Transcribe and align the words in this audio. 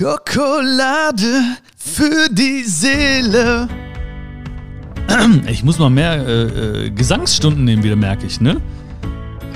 Schokolade 0.00 1.58
für 1.76 2.30
die 2.30 2.64
Seele. 2.64 3.68
Ich 5.46 5.62
muss 5.62 5.78
mal 5.78 5.90
mehr 5.90 6.26
äh, 6.26 6.86
äh, 6.86 6.90
Gesangsstunden 6.90 7.64
nehmen, 7.64 7.82
wieder 7.82 7.96
merke 7.96 8.24
ich, 8.24 8.40
ne? 8.40 8.62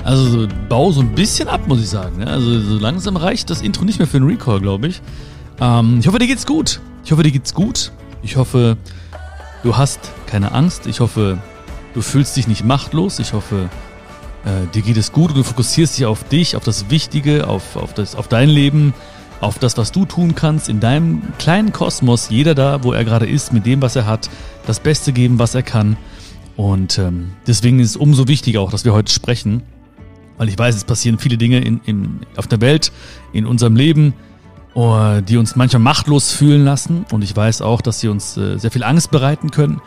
Also 0.03 0.23
so, 0.25 0.47
bau 0.69 0.91
so 0.91 1.01
ein 1.01 1.15
bisschen 1.15 1.47
ab, 1.47 1.61
muss 1.67 1.81
ich 1.81 1.89
sagen. 1.89 2.17
Ne? 2.17 2.27
Also 2.27 2.59
so 2.59 2.77
langsam 2.77 3.17
reicht 3.17 3.49
das 3.49 3.63
Intro 3.63 3.85
nicht 3.85 3.97
mehr 3.97 4.07
für 4.07 4.17
einen 4.17 4.27
Recall, 4.27 4.59
glaube 4.61 4.85
ich. 4.85 5.01
Ähm, 5.59 5.97
ich 5.99 6.05
hoffe, 6.05 6.19
dir 6.19 6.27
geht's 6.27 6.45
gut. 6.45 6.79
Ich 7.03 7.11
hoffe, 7.11 7.23
dir 7.23 7.31
geht's 7.31 7.55
gut. 7.55 7.91
Ich 8.21 8.35
hoffe, 8.35 8.77
du 9.63 9.75
hast 9.75 10.11
keine 10.27 10.51
Angst. 10.51 10.85
Ich 10.85 10.99
hoffe, 10.99 11.39
du 11.95 12.01
fühlst 12.01 12.37
dich 12.37 12.47
nicht 12.47 12.63
machtlos. 12.63 13.17
Ich 13.17 13.33
hoffe, 13.33 13.67
äh, 14.45 14.67
dir 14.75 14.83
geht 14.83 14.97
es 14.97 15.11
gut 15.11 15.31
und 15.31 15.37
du 15.37 15.43
fokussierst 15.43 15.97
dich 15.97 16.05
auf 16.05 16.23
dich, 16.23 16.55
auf 16.55 16.63
das 16.63 16.91
Wichtige, 16.91 17.47
auf, 17.47 17.75
auf, 17.75 17.95
das, 17.95 18.13
auf 18.13 18.27
dein 18.27 18.49
Leben 18.49 18.93
auf 19.41 19.59
das, 19.59 19.77
was 19.77 19.91
du 19.91 20.05
tun 20.05 20.35
kannst, 20.35 20.69
in 20.69 20.79
deinem 20.79 21.21
kleinen 21.37 21.71
Kosmos, 21.71 22.29
jeder 22.29 22.55
da, 22.55 22.83
wo 22.83 22.93
er 22.93 23.03
gerade 23.03 23.27
ist, 23.27 23.53
mit 23.53 23.65
dem, 23.65 23.81
was 23.81 23.95
er 23.95 24.05
hat, 24.05 24.29
das 24.65 24.79
Beste 24.79 25.13
geben, 25.13 25.39
was 25.39 25.55
er 25.55 25.63
kann. 25.63 25.97
Und 26.57 26.97
ähm, 26.97 27.33
deswegen 27.47 27.79
ist 27.79 27.91
es 27.91 27.97
umso 27.97 28.27
wichtiger 28.27 28.61
auch, 28.61 28.71
dass 28.71 28.85
wir 28.85 28.93
heute 28.93 29.11
sprechen, 29.11 29.63
weil 30.37 30.49
ich 30.49 30.57
weiß, 30.57 30.75
es 30.75 30.83
passieren 30.83 31.19
viele 31.19 31.37
Dinge 31.37 31.59
in, 31.59 31.81
in, 31.85 32.19
auf 32.37 32.47
der 32.47 32.61
Welt, 32.61 32.91
in 33.33 33.45
unserem 33.45 33.75
Leben, 33.75 34.13
uh, 34.75 35.21
die 35.21 35.37
uns 35.37 35.55
manchmal 35.55 35.81
machtlos 35.81 36.31
fühlen 36.31 36.63
lassen. 36.63 37.05
Und 37.11 37.23
ich 37.23 37.35
weiß 37.35 37.61
auch, 37.61 37.81
dass 37.81 37.99
sie 37.99 38.07
uns 38.07 38.37
äh, 38.37 38.57
sehr 38.57 38.71
viel 38.71 38.83
Angst 38.83 39.11
bereiten 39.11 39.51
können. 39.51 39.81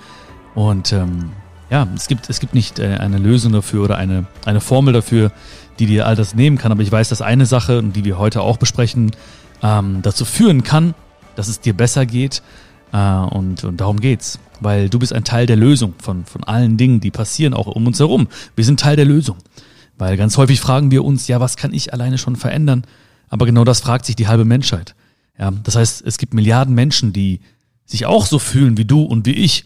Und 0.55 0.92
ähm, 0.92 1.30
ja, 1.70 1.86
es 1.94 2.08
gibt, 2.08 2.30
es 2.30 2.41
gibt 2.41 2.55
nicht 2.55 2.78
äh, 2.78 2.96
eine 2.98 3.19
Lösung 3.19 3.52
dafür 3.52 3.84
oder 3.84 3.96
eine, 3.96 4.27
eine 4.44 4.60
Formel 4.60 4.94
dafür, 4.94 5.33
die 5.78 5.86
dir 5.86 6.06
all 6.06 6.16
das 6.16 6.34
nehmen 6.34 6.58
kann. 6.58 6.72
Aber 6.72 6.83
ich 6.83 6.91
weiß, 6.91 7.08
dass 7.10 7.22
eine 7.22 7.46
Sache, 7.46 7.83
die 7.83 8.05
wir 8.05 8.19
heute 8.19 8.41
auch 8.41 8.56
besprechen, 8.56 9.12
ähm, 9.62 10.00
dazu 10.02 10.24
führen 10.24 10.62
kann, 10.62 10.94
dass 11.36 11.48
es 11.48 11.60
dir 11.60 11.74
besser 11.74 12.06
geht. 12.06 12.42
Äh, 12.92 12.98
und, 12.98 13.64
und 13.64 13.80
darum 13.80 14.00
geht's. 14.00 14.38
Weil 14.60 14.88
du 14.88 14.98
bist 14.98 15.12
ein 15.12 15.24
Teil 15.24 15.46
der 15.46 15.56
Lösung 15.56 15.94
von, 15.98 16.24
von 16.24 16.42
allen 16.44 16.77
Dingen, 16.77 17.00
die 17.00 17.10
passieren, 17.10 17.55
auch 17.55 17.66
um 17.66 17.86
uns 17.86 18.00
herum. 18.00 18.28
Wir 18.56 18.64
sind 18.64 18.80
Teil 18.80 18.96
der 18.96 19.05
Lösung. 19.05 19.36
Weil 19.96 20.16
ganz 20.16 20.36
häufig 20.36 20.60
fragen 20.60 20.91
wir 20.91 21.05
uns, 21.05 21.28
ja, 21.28 21.41
was 21.41 21.56
kann 21.56 21.72
ich 21.72 21.92
alleine 21.92 22.18
schon 22.18 22.36
verändern? 22.36 22.84
Aber 23.28 23.46
genau 23.46 23.64
das 23.64 23.80
fragt 23.80 24.06
sich 24.06 24.16
die 24.16 24.28
halbe 24.28 24.44
Menschheit. 24.44 24.94
Ja, 25.38 25.50
das 25.50 25.77
heißt, 25.77 26.02
es 26.05 26.18
gibt 26.18 26.34
Milliarden 26.34 26.74
Menschen, 26.74 27.12
die 27.12 27.40
sich 27.84 28.06
auch 28.06 28.27
so 28.27 28.38
fühlen 28.38 28.77
wie 28.77 28.84
du 28.84 29.02
und 29.02 29.27
wie 29.27 29.33
ich. 29.33 29.64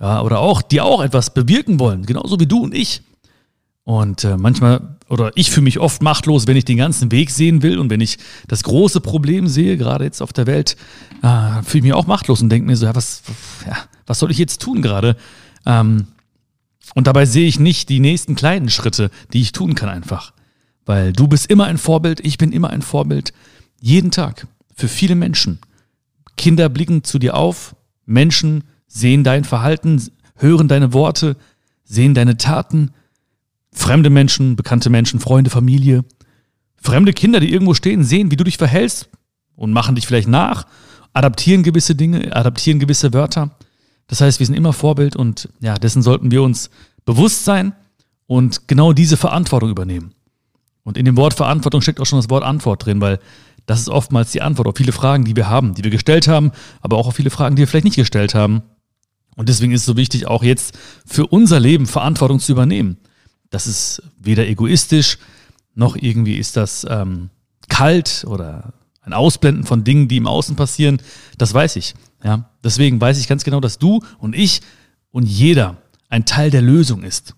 Ja, 0.00 0.22
oder 0.22 0.40
auch, 0.40 0.62
die 0.62 0.80
auch 0.80 1.02
etwas 1.02 1.32
bewirken 1.32 1.78
wollen, 1.78 2.04
genauso 2.04 2.38
wie 2.40 2.46
du 2.46 2.62
und 2.62 2.74
ich. 2.74 3.02
Und 3.86 4.24
äh, 4.24 4.36
manchmal, 4.36 4.96
oder 5.08 5.30
ich 5.36 5.52
fühle 5.52 5.62
mich 5.62 5.78
oft 5.78 6.02
machtlos, 6.02 6.48
wenn 6.48 6.56
ich 6.56 6.64
den 6.64 6.76
ganzen 6.76 7.12
Weg 7.12 7.30
sehen 7.30 7.62
will 7.62 7.78
und 7.78 7.88
wenn 7.88 8.00
ich 8.00 8.18
das 8.48 8.64
große 8.64 9.00
Problem 9.00 9.46
sehe, 9.46 9.76
gerade 9.76 10.02
jetzt 10.02 10.20
auf 10.20 10.32
der 10.32 10.48
Welt, 10.48 10.76
äh, 11.22 11.62
fühle 11.62 11.78
ich 11.78 11.82
mich 11.84 11.92
auch 11.92 12.08
machtlos 12.08 12.42
und 12.42 12.48
denke 12.48 12.66
mir 12.66 12.76
so, 12.76 12.86
ja, 12.86 12.96
was, 12.96 13.22
ja, 13.64 13.76
was 14.04 14.18
soll 14.18 14.32
ich 14.32 14.38
jetzt 14.38 14.60
tun 14.60 14.82
gerade? 14.82 15.16
Ähm, 15.66 16.08
und 16.96 17.06
dabei 17.06 17.26
sehe 17.26 17.46
ich 17.46 17.60
nicht 17.60 17.88
die 17.88 18.00
nächsten 18.00 18.34
kleinen 18.34 18.70
Schritte, 18.70 19.08
die 19.32 19.40
ich 19.40 19.52
tun 19.52 19.76
kann 19.76 19.88
einfach. 19.88 20.32
Weil 20.84 21.12
du 21.12 21.28
bist 21.28 21.48
immer 21.48 21.66
ein 21.66 21.78
Vorbild, 21.78 22.18
ich 22.26 22.38
bin 22.38 22.50
immer 22.50 22.70
ein 22.70 22.82
Vorbild. 22.82 23.32
Jeden 23.80 24.10
Tag. 24.10 24.48
Für 24.74 24.88
viele 24.88 25.14
Menschen. 25.14 25.60
Kinder 26.36 26.68
blicken 26.68 27.04
zu 27.04 27.20
dir 27.20 27.36
auf, 27.36 27.76
Menschen 28.04 28.64
sehen 28.88 29.22
dein 29.22 29.44
Verhalten, 29.44 30.02
hören 30.34 30.66
deine 30.66 30.92
Worte, 30.92 31.36
sehen 31.84 32.14
deine 32.14 32.36
Taten 32.36 32.90
Fremde 33.76 34.08
Menschen, 34.08 34.56
bekannte 34.56 34.88
Menschen, 34.88 35.20
Freunde, 35.20 35.50
Familie, 35.50 36.02
fremde 36.80 37.12
Kinder, 37.12 37.40
die 37.40 37.52
irgendwo 37.52 37.74
stehen, 37.74 38.02
sehen, 38.04 38.30
wie 38.30 38.36
du 38.36 38.42
dich 38.42 38.56
verhältst 38.56 39.10
und 39.54 39.72
machen 39.72 39.94
dich 39.94 40.06
vielleicht 40.06 40.28
nach, 40.28 40.66
adaptieren 41.12 41.62
gewisse 41.62 41.94
Dinge, 41.94 42.34
adaptieren 42.34 42.80
gewisse 42.80 43.12
Wörter. 43.12 43.50
Das 44.06 44.22
heißt, 44.22 44.38
wir 44.38 44.46
sind 44.46 44.54
immer 44.54 44.72
Vorbild 44.72 45.14
und 45.14 45.50
ja, 45.60 45.74
dessen 45.74 46.00
sollten 46.00 46.30
wir 46.30 46.42
uns 46.42 46.70
bewusst 47.04 47.44
sein 47.44 47.74
und 48.26 48.66
genau 48.66 48.94
diese 48.94 49.18
Verantwortung 49.18 49.68
übernehmen. 49.68 50.14
Und 50.82 50.96
in 50.96 51.04
dem 51.04 51.18
Wort 51.18 51.34
Verantwortung 51.34 51.82
steckt 51.82 52.00
auch 52.00 52.06
schon 52.06 52.18
das 52.18 52.30
Wort 52.30 52.44
Antwort 52.44 52.86
drin, 52.86 53.02
weil 53.02 53.18
das 53.66 53.80
ist 53.80 53.90
oftmals 53.90 54.32
die 54.32 54.40
Antwort 54.40 54.68
auf 54.68 54.76
viele 54.76 54.92
Fragen, 54.92 55.26
die 55.26 55.36
wir 55.36 55.50
haben, 55.50 55.74
die 55.74 55.84
wir 55.84 55.90
gestellt 55.90 56.28
haben, 56.28 56.50
aber 56.80 56.96
auch 56.96 57.08
auf 57.08 57.16
viele 57.16 57.30
Fragen, 57.30 57.56
die 57.56 57.60
wir 57.60 57.68
vielleicht 57.68 57.84
nicht 57.84 57.96
gestellt 57.96 58.34
haben. 58.34 58.62
Und 59.36 59.50
deswegen 59.50 59.72
ist 59.72 59.82
es 59.82 59.86
so 59.86 59.98
wichtig, 59.98 60.26
auch 60.26 60.42
jetzt 60.42 60.78
für 61.04 61.26
unser 61.26 61.60
Leben 61.60 61.86
Verantwortung 61.86 62.40
zu 62.40 62.52
übernehmen. 62.52 62.96
Das 63.50 63.66
ist 63.66 64.02
weder 64.18 64.46
egoistisch, 64.46 65.18
noch 65.74 65.96
irgendwie 65.96 66.36
ist 66.36 66.56
das 66.56 66.86
ähm, 66.88 67.30
kalt 67.68 68.24
oder 68.26 68.72
ein 69.02 69.12
Ausblenden 69.12 69.64
von 69.64 69.84
Dingen, 69.84 70.08
die 70.08 70.16
im 70.16 70.26
Außen 70.26 70.56
passieren. 70.56 71.00
Das 71.38 71.54
weiß 71.54 71.76
ich. 71.76 71.94
Ja? 72.24 72.50
Deswegen 72.64 73.00
weiß 73.00 73.18
ich 73.18 73.28
ganz 73.28 73.44
genau, 73.44 73.60
dass 73.60 73.78
du 73.78 74.02
und 74.18 74.34
ich 74.34 74.62
und 75.12 75.24
jeder 75.24 75.76
ein 76.08 76.24
Teil 76.24 76.50
der 76.50 76.62
Lösung 76.62 77.02
ist. 77.02 77.34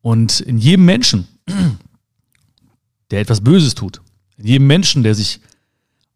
Und 0.00 0.40
in 0.40 0.58
jedem 0.58 0.84
Menschen, 0.84 1.26
der 3.10 3.20
etwas 3.20 3.40
Böses 3.42 3.74
tut, 3.74 4.00
in 4.36 4.46
jedem 4.46 4.66
Menschen, 4.66 5.02
der 5.02 5.14
sich 5.14 5.40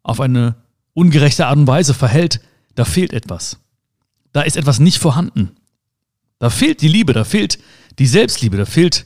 auf 0.03 0.21
eine 0.21 0.55
ungerechte 0.93 1.47
Art 1.47 1.57
und 1.57 1.67
Weise 1.67 1.93
verhält, 1.93 2.39
da 2.75 2.85
fehlt 2.85 3.13
etwas. 3.13 3.57
Da 4.31 4.41
ist 4.41 4.55
etwas 4.55 4.79
nicht 4.79 4.99
vorhanden. 4.99 5.51
Da 6.41 6.49
fehlt 6.49 6.81
die 6.81 6.87
Liebe, 6.87 7.13
da 7.13 7.23
fehlt 7.23 7.59
die 7.99 8.07
Selbstliebe, 8.07 8.57
da 8.57 8.65
fehlt 8.65 9.05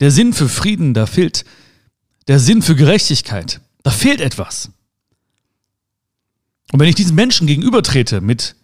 der 0.00 0.10
Sinn 0.10 0.32
für 0.32 0.48
Frieden, 0.48 0.94
da 0.94 1.04
fehlt 1.04 1.44
der 2.26 2.40
Sinn 2.40 2.62
für 2.62 2.74
Gerechtigkeit. 2.74 3.60
Da 3.82 3.90
fehlt 3.90 4.22
etwas. 4.22 4.70
Und 6.72 6.80
wenn 6.80 6.88
ich 6.88 6.94
diesen 6.94 7.14
Menschen 7.14 7.46
gegenübertrete 7.46 8.22
mit 8.22 8.56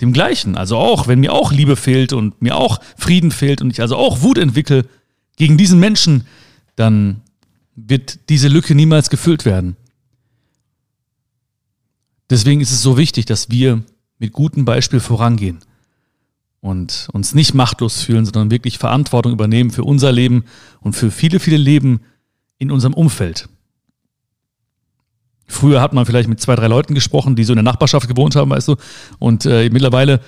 dem 0.00 0.14
Gleichen, 0.14 0.56
also 0.56 0.78
auch, 0.78 1.08
wenn 1.08 1.20
mir 1.20 1.34
auch 1.34 1.52
Liebe 1.52 1.76
fehlt 1.76 2.14
und 2.14 2.40
mir 2.40 2.56
auch 2.56 2.80
Frieden 2.96 3.32
fehlt 3.32 3.60
und 3.60 3.70
ich 3.70 3.82
also 3.82 3.96
auch 3.96 4.22
Wut 4.22 4.38
entwickle 4.38 4.88
gegen 5.36 5.58
diesen 5.58 5.78
Menschen, 5.78 6.26
dann 6.74 7.20
wird 7.76 8.30
diese 8.30 8.48
Lücke 8.48 8.74
niemals 8.74 9.10
gefüllt 9.10 9.44
werden. 9.44 9.76
Deswegen 12.30 12.62
ist 12.62 12.70
es 12.72 12.80
so 12.80 12.96
wichtig, 12.96 13.26
dass 13.26 13.50
wir 13.50 13.84
mit 14.18 14.32
gutem 14.32 14.64
Beispiel 14.64 15.00
vorangehen 15.00 15.58
und 16.60 17.08
uns 17.12 17.34
nicht 17.34 17.54
machtlos 17.54 18.02
fühlen, 18.02 18.24
sondern 18.24 18.50
wirklich 18.50 18.78
Verantwortung 18.78 19.32
übernehmen 19.32 19.70
für 19.70 19.84
unser 19.84 20.12
Leben 20.12 20.44
und 20.80 20.94
für 20.94 21.10
viele, 21.10 21.40
viele 21.40 21.56
Leben 21.56 22.00
in 22.58 22.70
unserem 22.70 22.94
Umfeld. 22.94 23.48
Früher 25.46 25.80
hat 25.80 25.94
man 25.94 26.04
vielleicht 26.04 26.28
mit 26.28 26.40
zwei, 26.40 26.56
drei 26.56 26.66
Leuten 26.66 26.94
gesprochen, 26.94 27.36
die 27.36 27.44
so 27.44 27.52
in 27.52 27.56
der 27.56 27.62
Nachbarschaft 27.62 28.08
gewohnt 28.08 28.36
haben, 28.36 28.50
weißt 28.50 28.68
du, 28.68 28.76
und 29.18 29.46
äh, 29.46 29.70
mittlerweile 29.70 30.20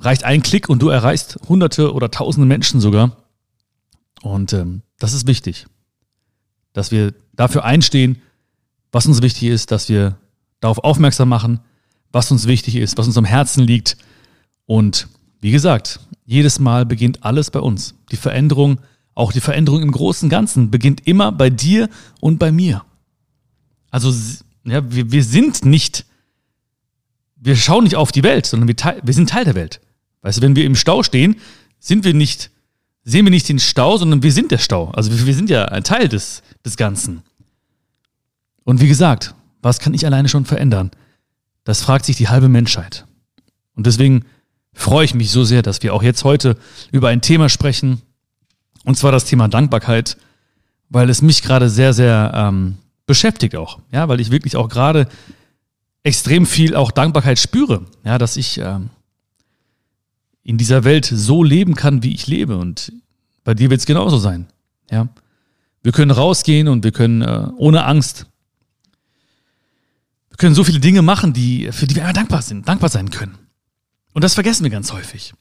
reicht 0.00 0.24
ein 0.24 0.42
Klick 0.42 0.68
und 0.68 0.82
du 0.82 0.88
erreichst 0.88 1.38
hunderte 1.48 1.92
oder 1.92 2.10
tausende 2.10 2.46
Menschen 2.46 2.80
sogar. 2.80 3.16
Und 4.22 4.52
ähm, 4.52 4.82
das 4.98 5.12
ist 5.12 5.26
wichtig, 5.26 5.66
dass 6.72 6.90
wir 6.90 7.14
dafür 7.34 7.64
einstehen, 7.64 8.20
was 8.90 9.06
uns 9.06 9.22
wichtig 9.22 9.44
ist, 9.44 9.70
dass 9.70 9.88
wir 9.88 10.18
darauf 10.60 10.78
aufmerksam 10.78 11.28
machen, 11.28 11.60
was 12.10 12.32
uns 12.32 12.46
wichtig 12.46 12.76
ist, 12.76 12.98
was 12.98 13.06
uns 13.06 13.16
am 13.16 13.24
Herzen 13.24 13.62
liegt 13.62 13.96
und 14.66 15.08
wie 15.40 15.50
gesagt, 15.50 16.00
jedes 16.24 16.58
Mal 16.58 16.84
beginnt 16.86 17.24
alles 17.24 17.50
bei 17.50 17.60
uns. 17.60 17.94
Die 18.10 18.16
Veränderung, 18.16 18.80
auch 19.14 19.32
die 19.32 19.40
Veränderung 19.40 19.82
im 19.82 19.92
großen 19.92 20.28
Ganzen, 20.28 20.70
beginnt 20.70 21.06
immer 21.06 21.32
bei 21.32 21.50
dir 21.50 21.88
und 22.20 22.38
bei 22.38 22.52
mir. 22.52 22.84
Also, 23.90 24.12
ja, 24.64 24.90
wir, 24.92 25.10
wir 25.10 25.24
sind 25.24 25.64
nicht, 25.64 26.04
wir 27.36 27.56
schauen 27.56 27.84
nicht 27.84 27.96
auf 27.96 28.12
die 28.12 28.22
Welt, 28.22 28.46
sondern 28.46 28.68
wir, 28.68 28.76
wir 29.02 29.14
sind 29.14 29.30
Teil 29.30 29.44
der 29.44 29.54
Welt. 29.54 29.80
Weißt 30.22 30.38
du, 30.38 30.42
wenn 30.42 30.56
wir 30.56 30.64
im 30.64 30.76
Stau 30.76 31.02
stehen, 31.02 31.36
sind 31.78 32.04
wir 32.04 32.14
nicht, 32.14 32.50
sehen 33.04 33.24
wir 33.24 33.30
nicht 33.30 33.48
den 33.48 33.58
Stau, 33.58 33.96
sondern 33.96 34.22
wir 34.22 34.32
sind 34.32 34.50
der 34.50 34.58
Stau. 34.58 34.90
Also 34.90 35.10
wir, 35.10 35.26
wir 35.26 35.34
sind 35.34 35.48
ja 35.48 35.66
ein 35.66 35.84
Teil 35.84 36.08
des, 36.08 36.42
des 36.64 36.76
Ganzen. 36.76 37.22
Und 38.64 38.80
wie 38.80 38.88
gesagt, 38.88 39.34
was 39.62 39.78
kann 39.78 39.94
ich 39.94 40.04
alleine 40.04 40.28
schon 40.28 40.44
verändern? 40.44 40.90
Das 41.64 41.82
fragt 41.82 42.04
sich 42.04 42.16
die 42.16 42.28
halbe 42.28 42.48
Menschheit. 42.48 43.06
Und 43.74 43.86
deswegen 43.86 44.24
freue 44.72 45.04
ich 45.04 45.14
mich 45.14 45.30
so 45.30 45.44
sehr, 45.44 45.62
dass 45.62 45.82
wir 45.82 45.94
auch 45.94 46.02
jetzt 46.02 46.24
heute 46.24 46.56
über 46.92 47.08
ein 47.08 47.20
Thema 47.20 47.48
sprechen, 47.48 48.02
und 48.84 48.96
zwar 48.96 49.12
das 49.12 49.24
Thema 49.24 49.48
Dankbarkeit, 49.48 50.16
weil 50.88 51.10
es 51.10 51.22
mich 51.22 51.42
gerade 51.42 51.68
sehr, 51.68 51.92
sehr 51.92 52.32
ähm, 52.34 52.78
beschäftigt 53.06 53.56
auch, 53.56 53.80
ja, 53.92 54.08
weil 54.08 54.20
ich 54.20 54.30
wirklich 54.30 54.56
auch 54.56 54.68
gerade 54.68 55.08
extrem 56.02 56.46
viel 56.46 56.74
auch 56.74 56.90
Dankbarkeit 56.90 57.38
spüre, 57.38 57.86
ja, 58.04 58.18
dass 58.18 58.36
ich 58.36 58.58
ähm, 58.58 58.90
in 60.42 60.56
dieser 60.56 60.84
Welt 60.84 61.04
so 61.04 61.42
leben 61.42 61.74
kann, 61.74 62.02
wie 62.02 62.14
ich 62.14 62.26
lebe 62.26 62.56
und 62.56 62.92
bei 63.44 63.54
dir 63.54 63.70
wird 63.70 63.80
es 63.80 63.86
genauso 63.86 64.18
sein, 64.18 64.46
ja. 64.90 65.08
Wir 65.82 65.92
können 65.92 66.10
rausgehen 66.10 66.68
und 66.68 66.82
wir 66.84 66.90
können 66.92 67.22
äh, 67.22 67.46
ohne 67.56 67.84
Angst 67.84 68.26
wir 70.38 70.42
können 70.42 70.54
so 70.54 70.62
viele 70.62 70.78
Dinge 70.78 71.02
machen, 71.02 71.32
die, 71.32 71.72
für 71.72 71.88
die 71.88 71.96
wir 71.96 72.12
dankbar 72.12 72.42
sind, 72.42 72.68
dankbar 72.68 72.88
sein 72.90 73.10
können. 73.10 73.36
Und 74.12 74.24
das 74.24 74.34
vergessen 74.34 74.64
wir 74.64 74.70
ganz 74.70 74.92
häufig. 74.92 75.32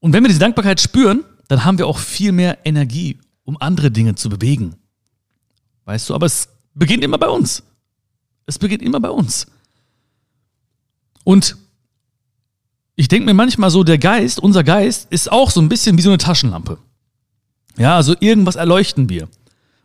Und 0.00 0.12
wenn 0.12 0.22
wir 0.22 0.28
diese 0.28 0.40
Dankbarkeit 0.40 0.80
spüren, 0.80 1.24
dann 1.48 1.64
haben 1.64 1.78
wir 1.78 1.86
auch 1.86 1.98
viel 1.98 2.32
mehr 2.32 2.58
Energie, 2.64 3.18
um 3.44 3.56
andere 3.60 3.90
Dinge 3.90 4.14
zu 4.14 4.28
bewegen. 4.28 4.76
Weißt 5.84 6.08
du, 6.10 6.14
aber 6.14 6.26
es 6.26 6.48
beginnt 6.74 7.02
immer 7.02 7.18
bei 7.18 7.28
uns. 7.28 7.62
Es 8.46 8.58
beginnt 8.58 8.82
immer 8.82 9.00
bei 9.00 9.10
uns. 9.10 9.46
Und 11.24 11.56
ich 12.94 13.08
denke 13.08 13.26
mir 13.26 13.34
manchmal 13.34 13.70
so, 13.70 13.84
der 13.84 13.98
Geist, 13.98 14.40
unser 14.40 14.64
Geist, 14.64 15.06
ist 15.10 15.30
auch 15.30 15.50
so 15.50 15.60
ein 15.60 15.68
bisschen 15.68 15.96
wie 15.98 16.02
so 16.02 16.10
eine 16.10 16.18
Taschenlampe. 16.18 16.78
Ja, 17.76 17.96
also 17.96 18.14
irgendwas 18.18 18.56
erleuchten 18.56 19.08
wir 19.08 19.28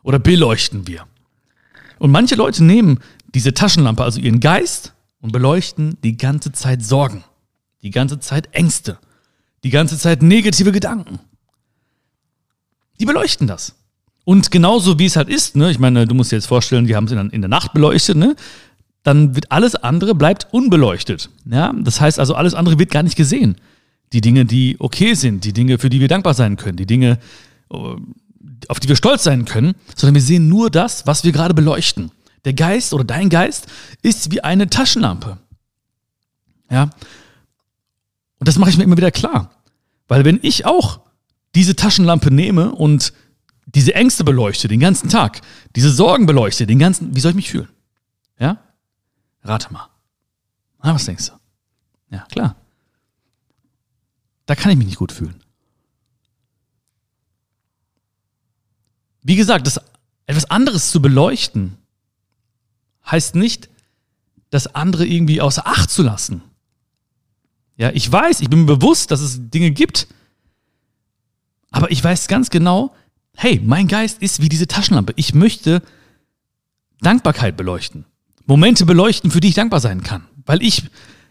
oder 0.02 0.18
beleuchten 0.18 0.86
wir. 0.86 1.06
Und 1.98 2.10
manche 2.10 2.34
Leute 2.34 2.64
nehmen 2.64 2.98
diese 3.34 3.54
Taschenlampe, 3.54 4.02
also 4.02 4.20
ihren 4.20 4.40
Geist, 4.40 4.94
und 5.24 5.32
beleuchten 5.32 5.96
die 6.04 6.18
ganze 6.18 6.52
Zeit 6.52 6.84
Sorgen, 6.84 7.24
die 7.82 7.90
ganze 7.90 8.20
Zeit 8.20 8.50
Ängste, 8.52 8.98
die 9.64 9.70
ganze 9.70 9.96
Zeit 9.96 10.22
negative 10.22 10.70
Gedanken. 10.70 11.18
Die 13.00 13.06
beleuchten 13.06 13.46
das. 13.46 13.74
Und 14.24 14.50
genauso 14.50 14.98
wie 14.98 15.06
es 15.06 15.16
halt 15.16 15.30
ist, 15.30 15.56
ne, 15.56 15.70
ich 15.70 15.78
meine, 15.78 16.06
du 16.06 16.14
musst 16.14 16.30
dir 16.30 16.36
jetzt 16.36 16.44
vorstellen, 16.44 16.86
die 16.86 16.94
haben 16.94 17.06
es 17.06 17.12
in, 17.12 17.30
in 17.30 17.40
der 17.40 17.48
Nacht 17.48 17.72
beleuchtet, 17.72 18.18
ne? 18.18 18.36
Dann 19.02 19.34
wird 19.34 19.50
alles 19.50 19.74
andere 19.76 20.14
bleibt 20.14 20.48
unbeleuchtet. 20.52 21.30
Ja? 21.50 21.72
Das 21.74 22.02
heißt 22.02 22.18
also, 22.18 22.34
alles 22.34 22.52
andere 22.52 22.78
wird 22.78 22.90
gar 22.90 23.02
nicht 23.02 23.16
gesehen. 23.16 23.56
Die 24.12 24.20
Dinge, 24.20 24.44
die 24.44 24.76
okay 24.78 25.14
sind, 25.14 25.44
die 25.44 25.54
Dinge, 25.54 25.78
für 25.78 25.88
die 25.88 26.00
wir 26.00 26.08
dankbar 26.08 26.34
sein 26.34 26.56
können, 26.56 26.76
die 26.76 26.86
Dinge, 26.86 27.18
äh, 27.72 27.76
auf 28.68 28.78
die 28.78 28.88
wir 28.88 28.96
stolz 28.96 29.24
sein 29.24 29.46
können, 29.46 29.74
sondern 29.96 30.16
wir 30.16 30.22
sehen 30.22 30.50
nur 30.50 30.68
das, 30.68 31.06
was 31.06 31.24
wir 31.24 31.32
gerade 31.32 31.54
beleuchten. 31.54 32.10
Der 32.44 32.52
Geist 32.52 32.92
oder 32.92 33.04
dein 33.04 33.30
Geist 33.30 33.66
ist 34.02 34.30
wie 34.30 34.42
eine 34.42 34.68
Taschenlampe. 34.68 35.38
Ja. 36.70 36.90
Und 38.38 38.48
das 38.48 38.58
mache 38.58 38.70
ich 38.70 38.76
mir 38.76 38.84
immer 38.84 38.96
wieder 38.96 39.10
klar. 39.10 39.50
Weil 40.08 40.24
wenn 40.24 40.40
ich 40.42 40.66
auch 40.66 41.00
diese 41.54 41.76
Taschenlampe 41.76 42.30
nehme 42.30 42.72
und 42.72 43.12
diese 43.66 43.94
Ängste 43.94 44.24
beleuchte 44.24 44.68
den 44.68 44.80
ganzen 44.80 45.08
Tag, 45.08 45.40
diese 45.74 45.90
Sorgen 45.90 46.26
beleuchte 46.26 46.66
den 46.66 46.78
ganzen, 46.78 47.14
wie 47.16 47.20
soll 47.20 47.30
ich 47.30 47.36
mich 47.36 47.50
fühlen? 47.50 47.68
Ja? 48.38 48.58
Rate 49.42 49.72
mal. 49.72 49.88
Ah, 50.80 50.94
was 50.94 51.06
denkst 51.06 51.30
du? 51.30 51.32
Ja, 52.14 52.26
klar. 52.30 52.56
Da 54.46 54.54
kann 54.54 54.70
ich 54.70 54.76
mich 54.78 54.88
nicht 54.88 54.98
gut 54.98 55.12
fühlen. 55.12 55.42
Wie 59.22 59.36
gesagt, 59.36 59.66
das 59.66 59.80
etwas 60.26 60.50
anderes 60.50 60.90
zu 60.90 61.00
beleuchten, 61.00 61.78
heißt 63.10 63.34
nicht, 63.34 63.68
das 64.50 64.74
andere 64.74 65.06
irgendwie 65.06 65.40
außer 65.40 65.66
Acht 65.66 65.90
zu 65.90 66.02
lassen. 66.02 66.42
Ja, 67.76 67.90
ich 67.92 68.10
weiß, 68.10 68.40
ich 68.40 68.50
bin 68.50 68.60
mir 68.60 68.76
bewusst, 68.76 69.10
dass 69.10 69.20
es 69.20 69.50
Dinge 69.50 69.70
gibt, 69.70 70.06
aber 71.70 71.90
ich 71.90 72.02
weiß 72.02 72.28
ganz 72.28 72.50
genau, 72.50 72.94
hey, 73.34 73.60
mein 73.64 73.88
Geist 73.88 74.22
ist 74.22 74.40
wie 74.40 74.48
diese 74.48 74.68
Taschenlampe. 74.68 75.12
Ich 75.16 75.34
möchte 75.34 75.82
Dankbarkeit 77.00 77.56
beleuchten. 77.56 78.04
Momente 78.46 78.86
beleuchten, 78.86 79.30
für 79.30 79.40
die 79.40 79.48
ich 79.48 79.54
dankbar 79.54 79.80
sein 79.80 80.02
kann. 80.02 80.24
Weil 80.46 80.62
ich, 80.62 80.84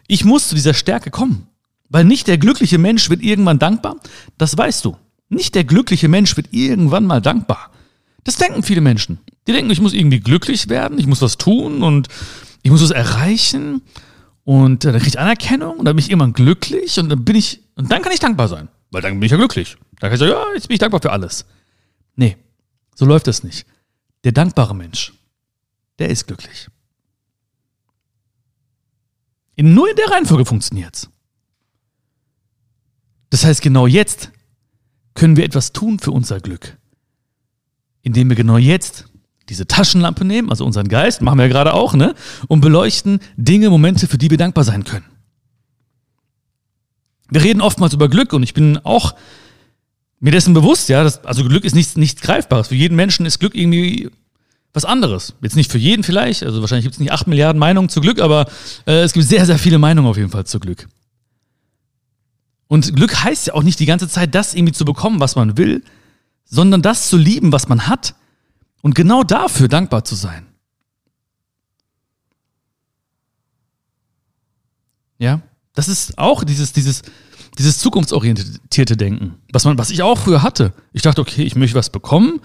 ich 0.07 0.25
muss 0.25 0.49
zu 0.49 0.55
dieser 0.55 0.73
Stärke 0.73 1.11
kommen. 1.11 1.47
Weil 1.89 2.03
nicht 2.03 2.27
der 2.27 2.37
glückliche 2.37 2.77
Mensch 2.77 3.09
wird 3.09 3.21
irgendwann 3.21 3.59
dankbar. 3.59 3.97
Das 4.37 4.57
weißt 4.57 4.83
du. 4.83 4.97
Nicht 5.29 5.55
der 5.55 5.63
glückliche 5.63 6.09
Mensch 6.09 6.35
wird 6.35 6.47
irgendwann 6.51 7.05
mal 7.05 7.21
dankbar. 7.21 7.71
Das 8.23 8.35
denken 8.35 8.63
viele 8.63 8.81
Menschen. 8.81 9.19
Die 9.47 9.51
denken, 9.51 9.71
ich 9.71 9.81
muss 9.81 9.93
irgendwie 9.93 10.19
glücklich 10.19 10.69
werden, 10.69 10.97
ich 10.97 11.07
muss 11.07 11.21
was 11.21 11.37
tun 11.37 11.83
und 11.83 12.07
ich 12.61 12.71
muss 12.71 12.81
was 12.81 12.91
erreichen 12.91 13.81
und 14.45 14.85
dann 14.85 14.93
kriege 14.93 15.07
ich 15.07 15.19
Anerkennung 15.19 15.77
und 15.77 15.85
dann 15.85 15.95
bin 15.95 16.03
ich 16.03 16.09
irgendwann 16.09 16.33
glücklich 16.33 16.97
und 16.99 17.09
dann 17.09 17.23
bin 17.23 17.35
ich, 17.35 17.61
und 17.75 17.91
dann 17.91 18.01
kann 18.01 18.11
ich 18.11 18.19
dankbar 18.19 18.47
sein. 18.47 18.69
Weil 18.91 19.01
dann 19.01 19.19
bin 19.19 19.23
ich 19.23 19.31
ja 19.31 19.37
glücklich. 19.37 19.77
Dann 19.99 20.09
kann 20.09 20.13
ich 20.13 20.19
sagen, 20.19 20.31
ja, 20.31 20.53
jetzt 20.53 20.67
bin 20.67 20.75
ich 20.75 20.79
dankbar 20.79 21.01
für 21.01 21.11
alles. 21.11 21.45
Nee, 22.15 22.37
so 22.95 23.05
läuft 23.05 23.27
das 23.27 23.43
nicht. 23.43 23.65
Der 24.23 24.31
dankbare 24.31 24.75
Mensch, 24.75 25.13
der 25.99 26.09
ist 26.09 26.27
glücklich. 26.27 26.67
In, 29.55 29.73
nur 29.73 29.89
in 29.89 29.95
der 29.95 30.09
Reihenfolge 30.09 30.45
funktioniert's. 30.45 31.09
Das 33.29 33.45
heißt, 33.45 33.61
genau 33.61 33.87
jetzt 33.87 34.31
können 35.15 35.37
wir 35.37 35.43
etwas 35.43 35.73
tun 35.73 35.99
für 35.99 36.11
unser 36.11 36.39
Glück. 36.39 36.77
Indem 38.01 38.29
wir 38.29 38.35
genau 38.35 38.57
jetzt 38.57 39.05
diese 39.49 39.67
Taschenlampe 39.67 40.25
nehmen, 40.25 40.49
also 40.49 40.65
unseren 40.65 40.87
Geist, 40.87 41.21
machen 41.21 41.37
wir 41.37 41.45
ja 41.45 41.51
gerade 41.51 41.73
auch, 41.73 41.93
ne? 41.93 42.15
Und 42.47 42.61
beleuchten 42.61 43.19
Dinge, 43.35 43.69
Momente, 43.69 44.07
für 44.07 44.17
die 44.17 44.29
wir 44.29 44.37
dankbar 44.37 44.63
sein 44.63 44.83
können. 44.83 45.05
Wir 47.29 47.43
reden 47.43 47.61
oftmals 47.61 47.93
über 47.93 48.09
Glück 48.09 48.33
und 48.33 48.43
ich 48.43 48.53
bin 48.53 48.77
auch 48.83 49.15
mir 50.19 50.31
dessen 50.31 50.53
bewusst, 50.53 50.87
ja, 50.87 51.03
dass, 51.03 51.25
also 51.25 51.43
Glück 51.43 51.65
ist 51.65 51.75
nichts, 51.75 51.97
nichts 51.97 52.21
Greifbares. 52.21 52.69
Für 52.69 52.75
jeden 52.75 52.95
Menschen 52.95 53.25
ist 53.25 53.39
Glück 53.39 53.55
irgendwie 53.55 54.09
was 54.71 54.85
anderes. 54.85 55.33
Jetzt 55.41 55.55
nicht 55.55 55.71
für 55.71 55.77
jeden 55.77 56.03
vielleicht, 56.03 56.43
also 56.43 56.61
wahrscheinlich 56.61 56.85
gibt 56.85 56.93
es 56.93 56.99
nicht 56.99 57.11
acht 57.11 57.27
Milliarden 57.27 57.59
Meinungen 57.59 57.89
zu 57.89 58.01
Glück, 58.01 58.21
aber 58.21 58.47
äh, 58.87 59.01
es 59.01 59.13
gibt 59.13 59.25
sehr, 59.25 59.45
sehr 59.45 59.59
viele 59.59 59.79
Meinungen 59.79 60.07
auf 60.07 60.17
jeden 60.17 60.29
Fall 60.29 60.45
zu 60.45 60.59
Glück. 60.59 60.87
Und 62.67 62.95
Glück 62.95 63.23
heißt 63.23 63.47
ja 63.47 63.53
auch 63.53 63.63
nicht 63.63 63.79
die 63.79 63.85
ganze 63.85 64.07
Zeit, 64.07 64.33
das 64.33 64.55
irgendwie 64.55 64.73
zu 64.73 64.85
bekommen, 64.85 65.19
was 65.19 65.35
man 65.35 65.57
will, 65.57 65.83
sondern 66.45 66.81
das 66.81 67.09
zu 67.09 67.17
lieben, 67.17 67.51
was 67.51 67.67
man 67.67 67.87
hat 67.87 68.15
und 68.83 68.93
genau 68.95 69.23
dafür 69.23 69.69
dankbar 69.69 70.03
zu 70.03 70.13
sein. 70.13 70.45
Ja, 75.17 75.41
das 75.73 75.87
ist 75.87 76.17
auch 76.17 76.43
dieses, 76.43 76.73
dieses, 76.73 77.01
dieses 77.57 77.79
zukunftsorientierte 77.79 78.97
Denken, 78.97 79.35
was 79.51 79.63
man, 79.63 79.77
was 79.77 79.89
ich 79.89 80.03
auch 80.03 80.17
früher 80.17 80.43
hatte. 80.43 80.73
Ich 80.91 81.01
dachte, 81.01 81.21
okay, 81.21 81.43
ich 81.43 81.55
möchte 81.55 81.77
was 81.77 81.89
bekommen 81.89 82.41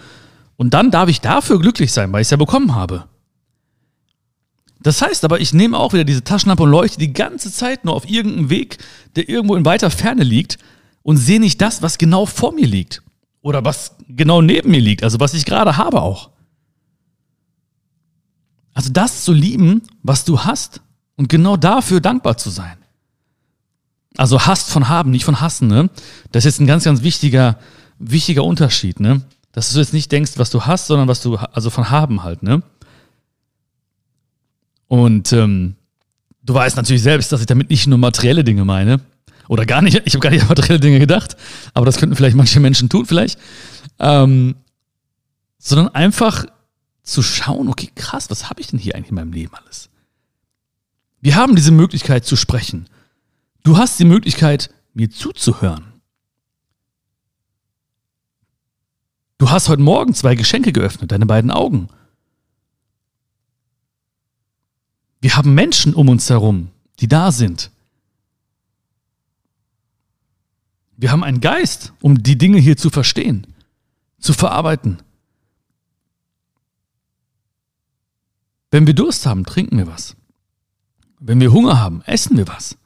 und 0.57 0.75
dann 0.75 0.93
darf 0.93 1.09
ich 1.09 1.21
dafür 1.21 1.59
glücklich 1.59 1.93
sein, 1.93 2.13
weil 2.13 2.23
ich 2.23 2.27
es 2.27 2.31
ja 2.31 2.37
bekommen 2.37 2.75
habe. 2.75 3.09
Das 4.81 5.03
heißt 5.03 5.25
aber, 5.25 5.41
ich 5.41 5.53
nehme 5.53 5.77
auch 5.77 5.93
wieder 5.93 6.05
diese 6.05 6.23
Taschenlampe 6.23 6.63
und 6.63 6.71
leuchte 6.71 6.99
die 6.99 7.13
ganze 7.13 7.51
Zeit 7.51 7.85
nur 7.85 7.95
auf 7.95 8.09
irgendeinem 8.09 8.49
Weg, 8.49 8.79
der 9.17 9.29
irgendwo 9.29 9.57
in 9.57 9.65
weiter 9.65 9.91
Ferne 9.91 10.23
liegt 10.23 10.59
und 11.03 11.17
sehe 11.17 11.41
nicht 11.41 11.61
das, 11.61 11.83
was 11.83 11.99
genau 11.99 12.27
vor 12.27 12.53
mir 12.53 12.67
liegt. 12.69 13.03
Oder 13.41 13.65
was 13.65 13.97
genau 14.09 14.43
neben 14.43 14.71
mir 14.71 14.81
liegt, 14.81 15.03
also 15.03 15.21
was 15.21 15.35
ich 15.35 15.45
gerade 15.45 15.77
habe 15.77 16.03
auch. 16.03 16.31
Also 18.75 18.93
das 18.93 19.25
zu 19.25 19.33
lieben, 19.33 19.83
was 20.03 20.25
du 20.25 20.41
hast 20.41 20.81
und 21.17 21.29
genau 21.29 21.57
dafür 21.57 22.01
dankbar 22.01 22.37
zu 22.37 22.51
sein. 22.51 22.77
Also 24.17 24.47
hast 24.47 24.71
von 24.71 24.89
haben, 24.89 25.11
nicht 25.11 25.25
von 25.25 25.41
hassen, 25.41 25.69
ne? 25.69 25.91
Das 26.33 26.45
ist 26.45 26.55
jetzt 26.55 26.61
ein 26.61 26.67
ganz, 26.67 26.85
ganz 26.85 27.03
wichtiger, 27.03 27.59
wichtiger 27.99 28.45
Unterschied, 28.45 29.01
ne? 29.01 29.23
Dass 29.53 29.73
du 29.73 29.79
jetzt 29.79 29.93
nicht 29.93 30.11
denkst, 30.13 30.33
was 30.37 30.51
du 30.51 30.65
hast, 30.65 30.87
sondern 30.87 31.09
was 31.09 31.23
du, 31.23 31.37
also 31.37 31.71
von 31.71 31.91
haben 31.91 32.23
halt, 32.23 32.43
ne? 32.43 32.63
Und 34.89 35.33
ähm, 35.33 35.77
du 36.43 36.55
weißt 36.55 36.77
natürlich 36.77 37.03
selbst, 37.03 37.31
dass 37.33 37.41
ich 37.41 37.47
damit 37.47 37.71
nicht 37.71 37.87
nur 37.87 37.99
materielle 37.99 38.45
Dinge 38.45 38.65
meine. 38.65 39.01
Oder 39.49 39.67
gar 39.67 39.83
nicht, 39.83 40.01
ich 40.05 40.15
habe 40.15 40.21
gar 40.21 40.31
nicht 40.31 40.43
an 40.43 40.49
materielle 40.49 40.81
Dinge 40.81 40.99
gedacht, 40.99 41.37
aber 41.75 41.87
das 41.87 41.97
könnten 41.97 42.15
vielleicht 42.15 42.37
manche 42.37 42.61
Menschen 42.61 42.89
tun, 42.89 43.07
vielleicht. 43.07 43.39
Ähm, 43.99 44.57
sondern 45.59 45.89
einfach 45.89 46.45
zu 47.03 47.23
schauen, 47.23 47.69
okay, 47.69 47.91
krass, 47.95 48.31
was 48.31 48.51
habe 48.51 48.61
ich 48.61 48.69
denn 48.69 48.79
hier 48.79 48.95
eigentlich 48.95 49.09
in 49.09 49.15
meinem 49.15 49.33
Leben 49.33 49.55
alles? 49.55 49.89
Wir 51.21 51.35
haben 51.35 51.57
diese 51.57 51.73
Möglichkeit 51.73 52.25
zu 52.25 52.37
sprechen. 52.37 52.89
Du 53.65 53.77
hast 53.77 53.99
die 53.99 54.05
Möglichkeit, 54.05 54.71
mir 54.95 55.11
zuzuhören. 55.11 55.85
Du 59.39 59.51
hast 59.51 59.69
heute 59.69 59.83
Morgen 59.83 60.15
zwei 60.15 60.35
Geschenke 60.35 60.73
geöffnet, 60.73 61.13
deine 61.13 61.27
beiden 61.27 61.51
Augen. 61.51 61.89
Wir 65.21 65.37
haben 65.37 65.55
Menschen 65.55 65.95
um 65.95 66.09
uns 66.09 66.29
herum, 66.29 66.71
die 67.01 67.09
da 67.09 67.33
sind. 67.33 67.71
Wir 70.99 71.13
haben 71.13 71.23
einen 71.23 71.41
Geist, 71.41 71.93
um 72.01 72.25
die 72.25 72.37
Dinge 72.37 72.59
hier 72.59 72.77
zu 72.77 72.91
verstehen, 72.91 73.47
zu 74.19 74.33
verarbeiten. 74.33 74.99
Wenn 78.73 78.85
wir 78.85 78.95
Durst 78.95 79.25
haben, 79.25 79.47
trinken 79.47 79.79
wir 79.79 79.87
was. 79.87 80.17
Wenn 81.21 81.41
wir 81.41 81.53
Hunger 81.53 81.79
haben, 81.79 82.03
essen 82.03 82.37
wir 82.37 82.49
was. 82.49 82.77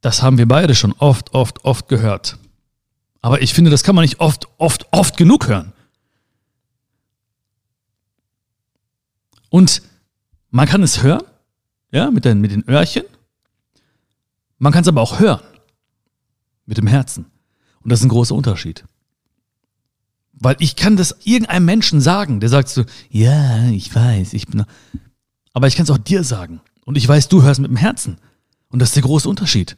Das 0.00 0.22
haben 0.22 0.38
wir 0.38 0.46
beide 0.46 0.76
schon 0.76 0.92
oft, 0.92 1.34
oft, 1.34 1.64
oft 1.64 1.88
gehört. 1.88 2.38
Aber 3.22 3.42
ich 3.42 3.54
finde, 3.54 3.72
das 3.72 3.82
kann 3.82 3.96
man 3.96 4.02
nicht 4.02 4.20
oft, 4.20 4.46
oft, 4.56 4.86
oft 4.92 5.16
genug 5.16 5.48
hören. 5.48 5.72
Und 9.50 9.82
man 10.50 10.68
kann 10.68 10.84
es 10.84 11.02
hören, 11.02 11.24
ja, 11.90 12.12
mit 12.12 12.24
den, 12.24 12.40
mit 12.40 12.52
den 12.52 12.68
Öhrchen. 12.68 13.04
Man 14.64 14.72
kann 14.72 14.80
es 14.80 14.88
aber 14.88 15.02
auch 15.02 15.20
hören. 15.20 15.42
Mit 16.64 16.78
dem 16.78 16.86
Herzen. 16.86 17.26
Und 17.82 17.92
das 17.92 18.00
ist 18.00 18.06
ein 18.06 18.08
großer 18.08 18.34
Unterschied. 18.34 18.86
Weil 20.32 20.56
ich 20.58 20.74
kann 20.74 20.96
das 20.96 21.14
irgendeinem 21.22 21.66
Menschen 21.66 22.00
sagen, 22.00 22.40
der 22.40 22.48
sagt 22.48 22.70
so, 22.70 22.86
ja, 23.10 23.68
ich 23.68 23.94
weiß, 23.94 24.32
ich 24.32 24.46
bin. 24.46 24.64
Aber 25.52 25.66
ich 25.66 25.76
kann 25.76 25.84
es 25.84 25.90
auch 25.90 25.98
dir 25.98 26.24
sagen. 26.24 26.62
Und 26.86 26.96
ich 26.96 27.06
weiß, 27.06 27.28
du 27.28 27.42
hörst 27.42 27.60
mit 27.60 27.70
dem 27.70 27.76
Herzen. 27.76 28.16
Und 28.70 28.78
das 28.78 28.88
ist 28.88 28.96
der 28.96 29.02
große 29.02 29.28
Unterschied. 29.28 29.76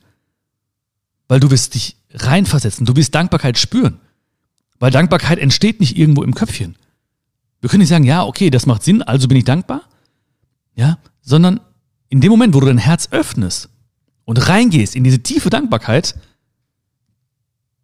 Weil 1.26 1.40
du 1.40 1.50
wirst 1.50 1.74
dich 1.74 1.96
reinversetzen, 2.12 2.86
du 2.86 2.94
wirst 2.94 3.12
Dankbarkeit 3.12 3.58
spüren. 3.58 3.98
Weil 4.78 4.92
Dankbarkeit 4.92 5.40
entsteht 5.40 5.80
nicht 5.80 5.98
irgendwo 5.98 6.22
im 6.22 6.32
Köpfchen. 6.32 6.76
Wir 7.60 7.70
können 7.70 7.80
nicht 7.80 7.88
sagen, 7.88 8.04
ja, 8.04 8.24
okay, 8.24 8.50
das 8.50 8.66
macht 8.66 8.84
Sinn, 8.84 9.02
also 9.02 9.26
bin 9.26 9.38
ich 9.38 9.44
dankbar. 9.44 9.82
Ja, 10.76 10.98
sondern 11.22 11.58
in 12.08 12.20
dem 12.20 12.30
Moment, 12.30 12.54
wo 12.54 12.60
du 12.60 12.66
dein 12.66 12.78
Herz 12.78 13.08
öffnest 13.10 13.68
und 14.26 14.48
reingehst 14.48 14.94
in 14.94 15.04
diese 15.04 15.22
tiefe 15.22 15.48
Dankbarkeit, 15.48 16.14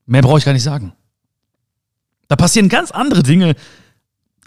mehr 0.04 0.20
brauche 0.20 0.38
ich 0.38 0.44
gar 0.44 0.52
nicht 0.52 0.62
sagen. 0.62 0.92
Da 2.28 2.36
passieren 2.36 2.68
ganz 2.68 2.90
andere 2.90 3.22
Dinge, 3.22 3.54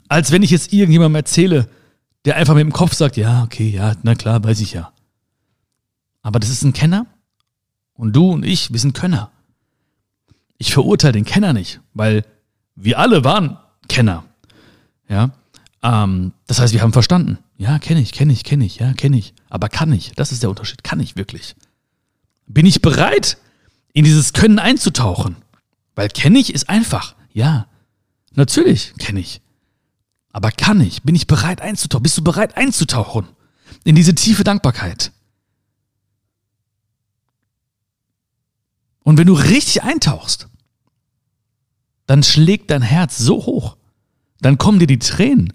als 0.08 0.32
wenn 0.32 0.44
ich 0.44 0.52
jetzt 0.52 0.72
irgendjemandem 0.72 1.16
erzähle, 1.16 1.68
der 2.26 2.36
einfach 2.36 2.54
mit 2.54 2.62
dem 2.62 2.74
Kopf 2.74 2.94
sagt, 2.94 3.18
ja, 3.18 3.44
okay, 3.44 3.70
ja, 3.70 3.96
na 4.04 4.14
klar, 4.14 4.44
weiß 4.44 4.60
ich 4.60 4.74
ja. 4.74 4.92
Aber 6.22 6.40
das 6.40 6.50
ist 6.50 6.64
ein 6.64 6.74
Kenner 6.74 7.08
und 7.94 8.16
du 8.16 8.32
und 8.32 8.46
ich, 8.46 8.72
wir 8.72 8.80
sind 8.80 8.94
Könner. 8.94 9.32
Ich 10.58 10.74
verurteile 10.74 11.14
den 11.14 11.26
Kenner 11.26 11.54
nicht, 11.54 11.80
weil 11.94 12.26
wir 12.76 13.00
alle 13.00 13.24
waren 13.24 13.58
Kenner. 13.88 14.26
Ja, 15.08 15.32
ähm, 15.82 16.34
das 16.48 16.60
heißt, 16.60 16.74
wir 16.74 16.82
haben 16.82 16.94
verstanden. 16.94 17.38
Ja, 17.58 17.80
kenne 17.80 18.02
ich, 18.02 18.12
kenne 18.12 18.34
ich, 18.34 18.44
kenne 18.44 18.66
ich, 18.66 18.78
ja, 18.78 18.94
kenne 18.94 19.18
ich. 19.18 19.34
Aber 19.50 19.70
kann 19.70 19.94
ich? 19.94 20.12
Das 20.16 20.32
ist 20.32 20.44
der 20.44 20.50
Unterschied. 20.50 20.84
Kann 20.84 21.00
ich 21.00 21.16
wirklich? 21.16 21.56
Bin 22.48 22.66
ich 22.66 22.82
bereit, 22.82 23.38
in 23.94 24.06
dieses 24.06 24.34
Können 24.34 24.60
einzutauchen? 24.60 25.38
Weil 25.96 26.10
kenne 26.10 26.40
ich 26.40 26.54
ist 26.54 26.70
einfach. 26.70 27.16
Ja, 27.34 27.68
natürlich 28.34 28.94
kenne 29.00 29.20
ich. 29.20 29.42
Aber 30.32 30.52
kann 30.52 30.82
ich? 30.82 31.04
Bin 31.04 31.16
ich 31.16 31.28
bereit 31.28 31.62
einzutauchen? 31.62 32.04
Bist 32.04 32.18
du 32.18 32.24
bereit 32.24 32.58
einzutauchen 32.58 33.28
in 33.84 33.96
diese 33.96 34.14
tiefe 34.14 34.44
Dankbarkeit? 34.44 35.12
Und 39.04 39.18
wenn 39.18 39.28
du 39.28 39.34
richtig 39.34 39.84
eintauchst, 39.84 40.50
dann 42.08 42.24
schlägt 42.24 42.72
dein 42.72 42.82
Herz 42.82 43.18
so 43.18 43.46
hoch, 43.46 43.78
dann 44.42 44.58
kommen 44.58 44.80
dir 44.80 44.88
die 44.88 45.00
Tränen 45.00 45.54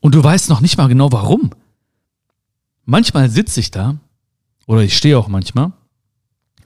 und 0.00 0.14
du 0.14 0.22
weißt 0.22 0.48
noch 0.48 0.60
nicht 0.60 0.78
mal 0.78 0.88
genau 0.88 1.10
warum. 1.12 1.50
Manchmal 2.84 3.30
sitze 3.30 3.60
ich 3.60 3.70
da 3.70 3.98
oder 4.66 4.82
ich 4.82 4.96
stehe 4.96 5.18
auch 5.18 5.28
manchmal, 5.28 5.72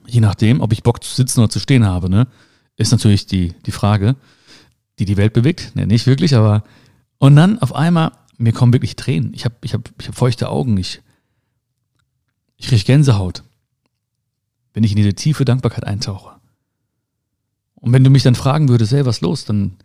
je 0.07 0.21
nachdem, 0.21 0.61
ob 0.61 0.73
ich 0.73 0.83
Bock 0.83 1.03
zu 1.03 1.13
sitzen 1.13 1.41
oder 1.41 1.49
zu 1.49 1.59
stehen 1.59 1.85
habe, 1.85 2.09
ne, 2.09 2.27
ist 2.75 2.91
natürlich 2.91 3.27
die, 3.27 3.53
die 3.65 3.71
Frage, 3.71 4.15
die 4.99 5.05
die 5.05 5.17
Welt 5.17 5.33
bewegt. 5.33 5.75
Ne, 5.75 5.85
nicht 5.85 6.07
wirklich, 6.07 6.35
aber 6.35 6.63
und 7.19 7.35
dann 7.35 7.59
auf 7.59 7.75
einmal, 7.75 8.11
mir 8.37 8.53
kommen 8.53 8.73
wirklich 8.73 8.95
Tränen. 8.95 9.33
Ich 9.33 9.45
habe 9.45 9.55
ich 9.61 9.73
hab, 9.73 9.89
ich 9.99 10.07
hab 10.07 10.15
feuchte 10.15 10.49
Augen. 10.49 10.77
Ich, 10.77 11.01
ich 12.57 12.67
kriege 12.67 12.83
Gänsehaut, 12.83 13.43
wenn 14.73 14.83
ich 14.83 14.91
in 14.91 14.97
diese 14.97 15.13
tiefe 15.13 15.45
Dankbarkeit 15.45 15.85
eintauche. 15.85 16.35
Und 17.75 17.93
wenn 17.93 18.03
du 18.03 18.09
mich 18.09 18.23
dann 18.23 18.35
fragen 18.35 18.69
würdest, 18.69 18.91
hey, 18.91 19.05
was 19.05 19.21
los, 19.21 19.45
dann 19.45 19.77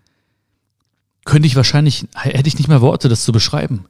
könnte 1.25 1.47
ich 1.47 1.57
wahrscheinlich, 1.57 2.07
hätte 2.15 2.49
ich 2.49 2.59
nicht 2.59 2.69
mehr 2.69 2.81
Worte, 2.81 3.09
das 3.09 3.25
zu 3.25 3.33
beschreiben. 3.33 3.87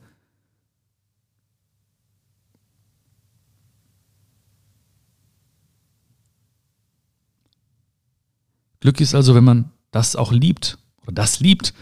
Glück 8.82 9.00
ist 9.00 9.14
also, 9.14 9.36
wenn 9.36 9.44
man 9.44 9.70
das 9.92 10.16
auch 10.16 10.32
liebt 10.32 10.76
oder 11.02 11.12
das 11.12 11.38
liebt, 11.38 11.72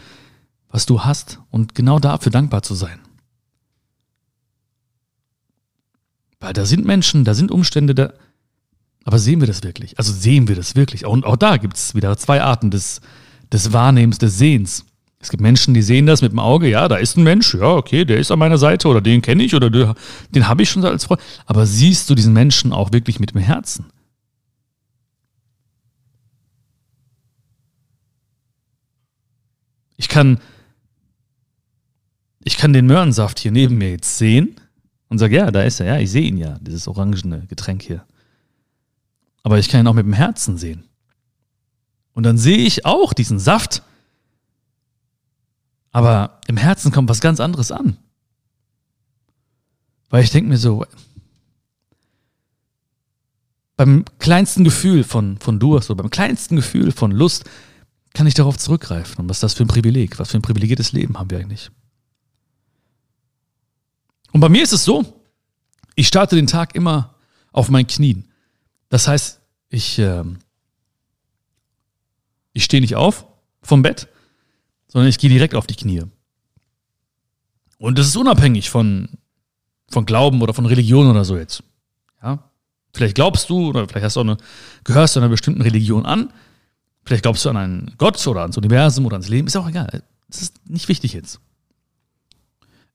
was 0.69 0.85
du 0.85 1.01
hast 1.01 1.39
und 1.49 1.73
genau 1.73 1.97
dafür 1.97 2.31
dankbar 2.31 2.61
zu 2.61 2.75
sein. 2.75 2.99
Weil 6.39 6.53
da 6.53 6.63
sind 6.65 6.85
Menschen, 6.85 7.25
da 7.25 7.33
sind 7.33 7.49
Umstände, 7.49 7.95
da, 7.95 8.13
aber 9.03 9.17
sehen 9.17 9.39
wir 9.39 9.47
das 9.47 9.63
wirklich? 9.63 9.97
Also 9.97 10.13
sehen 10.13 10.47
wir 10.47 10.55
das 10.55 10.75
wirklich? 10.75 11.03
Und 11.07 11.25
auch 11.25 11.37
da 11.37 11.57
gibt 11.57 11.75
es 11.75 11.95
wieder 11.95 12.15
zwei 12.17 12.43
Arten 12.43 12.69
des, 12.69 13.01
des 13.51 13.73
Wahrnehmens, 13.73 14.19
des 14.19 14.37
Sehens. 14.37 14.85
Es 15.19 15.31
gibt 15.31 15.41
Menschen, 15.41 15.73
die 15.73 15.81
sehen 15.81 16.05
das 16.05 16.21
mit 16.21 16.31
dem 16.31 16.39
Auge, 16.39 16.69
ja, 16.69 16.87
da 16.87 16.97
ist 16.97 17.17
ein 17.17 17.23
Mensch, 17.23 17.55
ja, 17.55 17.73
okay, 17.73 18.05
der 18.05 18.17
ist 18.17 18.29
an 18.29 18.37
meiner 18.37 18.59
Seite 18.59 18.87
oder 18.87 19.01
den 19.01 19.23
kenne 19.23 19.41
ich 19.41 19.55
oder 19.55 19.71
den, 19.71 19.93
den 20.35 20.47
habe 20.47 20.61
ich 20.61 20.69
schon 20.69 20.85
als 20.85 21.05
Freund. 21.05 21.21
Aber 21.47 21.65
siehst 21.65 22.11
du 22.11 22.15
diesen 22.15 22.33
Menschen 22.33 22.73
auch 22.73 22.93
wirklich 22.93 23.19
mit 23.19 23.33
dem 23.33 23.41
Herzen? 23.41 23.87
Ich 30.01 30.09
kann 30.09 30.39
ich 32.43 32.57
kann 32.57 32.73
den 32.73 32.87
Möhrensaft 32.87 33.39
hier 33.39 33.51
neben 33.51 33.77
mir 33.77 33.91
jetzt 33.91 34.17
sehen 34.17 34.55
und 35.09 35.19
sage, 35.19 35.35
ja, 35.35 35.51
da 35.51 35.61
ist 35.61 35.79
er, 35.79 35.85
ja, 35.85 35.99
ich 35.99 36.09
sehe 36.09 36.23
ihn 36.23 36.37
ja, 36.37 36.57
dieses 36.59 36.87
orangene 36.87 37.45
Getränk 37.47 37.83
hier. 37.83 38.05
Aber 39.43 39.59
ich 39.59 39.69
kann 39.69 39.81
ihn 39.81 39.87
auch 39.87 39.93
mit 39.93 40.05
dem 40.05 40.13
Herzen 40.13 40.57
sehen. 40.57 40.85
Und 42.13 42.23
dann 42.23 42.37
sehe 42.37 42.57
ich 42.57 42.85
auch 42.85 43.13
diesen 43.13 43.39
Saft. 43.39 43.83
Aber 45.91 46.39
im 46.47 46.57
Herzen 46.57 46.91
kommt 46.91 47.09
was 47.09 47.21
ganz 47.21 47.39
anderes 47.39 47.71
an. 47.71 47.97
Weil 50.09 50.23
ich 50.23 50.31
denke 50.31 50.49
mir 50.49 50.57
so, 50.57 50.85
beim 53.77 54.05
kleinsten 54.19 54.63
Gefühl 54.63 55.03
von, 55.03 55.37
von 55.37 55.59
Durst 55.59 55.89
oder 55.89 56.03
beim 56.03 56.11
kleinsten 56.11 56.55
Gefühl 56.55 56.91
von 56.91 57.11
Lust 57.11 57.45
kann 58.13 58.27
ich 58.27 58.33
darauf 58.33 58.57
zurückgreifen. 58.57 59.19
Und 59.19 59.29
was 59.29 59.37
ist 59.37 59.43
das 59.43 59.53
für 59.53 59.63
ein 59.63 59.67
Privileg? 59.67 60.19
Was 60.19 60.31
für 60.31 60.37
ein 60.37 60.41
privilegiertes 60.41 60.91
Leben 60.91 61.17
haben 61.17 61.29
wir 61.29 61.39
eigentlich? 61.39 61.71
Und 64.31 64.41
bei 64.41 64.49
mir 64.49 64.63
ist 64.63 64.73
es 64.73 64.83
so, 64.83 65.21
ich 65.95 66.07
starte 66.07 66.35
den 66.35 66.47
Tag 66.47 66.75
immer 66.75 67.15
auf 67.51 67.69
meinen 67.69 67.87
Knien. 67.87 68.25
Das 68.89 69.07
heißt, 69.07 69.41
ich, 69.69 69.99
äh, 69.99 70.23
ich 72.53 72.63
stehe 72.63 72.81
nicht 72.81 72.95
auf 72.95 73.25
vom 73.61 73.81
Bett, 73.81 74.07
sondern 74.87 75.09
ich 75.09 75.17
gehe 75.17 75.29
direkt 75.29 75.55
auf 75.55 75.67
die 75.67 75.75
Knie. 75.75 76.03
Und 77.77 77.97
das 77.97 78.07
ist 78.07 78.15
unabhängig 78.15 78.69
von, 78.69 79.09
von 79.89 80.05
Glauben 80.05 80.41
oder 80.41 80.53
von 80.53 80.65
Religion 80.65 81.09
oder 81.09 81.25
so 81.25 81.37
jetzt. 81.37 81.63
Ja? 82.21 82.51
Vielleicht 82.93 83.15
glaubst 83.15 83.49
du 83.49 83.69
oder 83.69 83.87
vielleicht 83.87 84.05
hast 84.05 84.15
du 84.15 84.19
auch 84.19 84.25
eine, 84.25 84.37
gehörst 84.83 85.15
du 85.15 85.19
einer 85.19 85.29
bestimmten 85.29 85.61
Religion 85.61 86.05
an. 86.05 86.31
Vielleicht 87.03 87.23
glaubst 87.23 87.45
du 87.45 87.49
an 87.49 87.57
einen 87.57 87.95
Gott 87.97 88.25
oder 88.27 88.41
ans 88.41 88.57
Universum 88.57 89.05
oder 89.05 89.15
ans 89.15 89.29
Leben. 89.29 89.47
Ist 89.47 89.55
auch 89.55 89.67
egal. 89.67 90.03
Das 90.27 90.41
ist 90.41 90.69
nicht 90.69 90.87
wichtig 90.87 91.13
jetzt. 91.13 91.39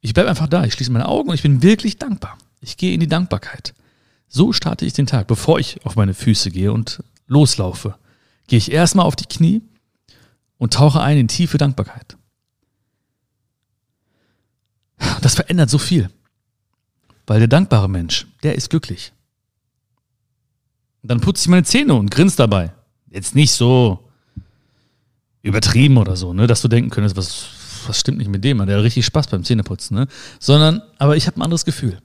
Ich 0.01 0.15
bleibe 0.15 0.29
einfach 0.29 0.49
da, 0.49 0.65
ich 0.65 0.75
schließe 0.75 0.93
meine 0.93 1.09
Augen 1.09 1.29
und 1.29 1.35
ich 1.35 1.43
bin 1.43 1.63
wirklich 1.63 1.99
dankbar. 1.99 2.39
Ich 2.61 2.77
gehe 2.77 2.95
in 2.95 3.01
die 3.01 3.09
Dankbarkeit. 3.09 3.75
So 4.29 4.53
starte 4.53 4.85
ich 4.85 4.93
den 4.93 5.07
Tag, 5.07 5.27
bevor 5.27 5.59
ich 5.59 5.85
auf 5.85 5.97
meine 5.97 6.15
Füße 6.15 6.51
gehe 6.51 6.73
und 6.73 7.03
loslaufe. 7.27 7.97
Gehe 8.47 8.59
ich 8.59 8.71
erstmal 8.71 9.07
auf 9.07 9.17
die 9.17 9.27
Knie 9.27 9.63
und 10.59 10.75
tauche 10.75 11.01
ein 11.01 11.19
in 11.19 11.29
tiefe 11.29 11.59
Dankbarkeit. 11.59 12.17
Das 15.21 15.35
verändert 15.35 15.71
so 15.71 15.79
viel. 15.79 16.11
Weil 17.27 17.41
der 17.41 17.49
dankbare 17.49 17.89
Mensch, 17.89 18.27
der 18.43 18.55
ist 18.55 18.71
glücklich. 18.71 19.13
Und 21.03 21.11
dann 21.11 21.21
putze 21.21 21.43
ich 21.43 21.49
meine 21.49 21.65
Zähne 21.65 21.95
und 21.95 22.11
grinse 22.11 22.37
dabei. 22.37 22.73
Jetzt 23.11 23.35
nicht 23.35 23.53
so 23.53 24.01
übertrieben 25.43 25.97
oder 25.97 26.17
so, 26.17 26.33
ne, 26.33 26.47
dass 26.47 26.63
du 26.63 26.69
denken 26.69 26.91
könntest, 26.91 27.17
was, 27.17 27.47
was 27.87 28.01
stimmt 28.01 28.19
nicht 28.19 28.31
mit 28.31 28.45
dem, 28.45 28.59
der 28.67 28.77
hat 28.77 28.85
richtig 28.85 29.07
Spaß 29.07 29.29
beim 29.29 29.45
Zähneputzen, 29.45 29.97
ne? 29.97 30.09
Sondern, 30.41 30.83
aber 30.99 31.17
ich 31.17 31.27
habe 31.27 31.39
ein 31.39 31.43
anderes 31.43 31.65
Gefühl. 31.65 32.01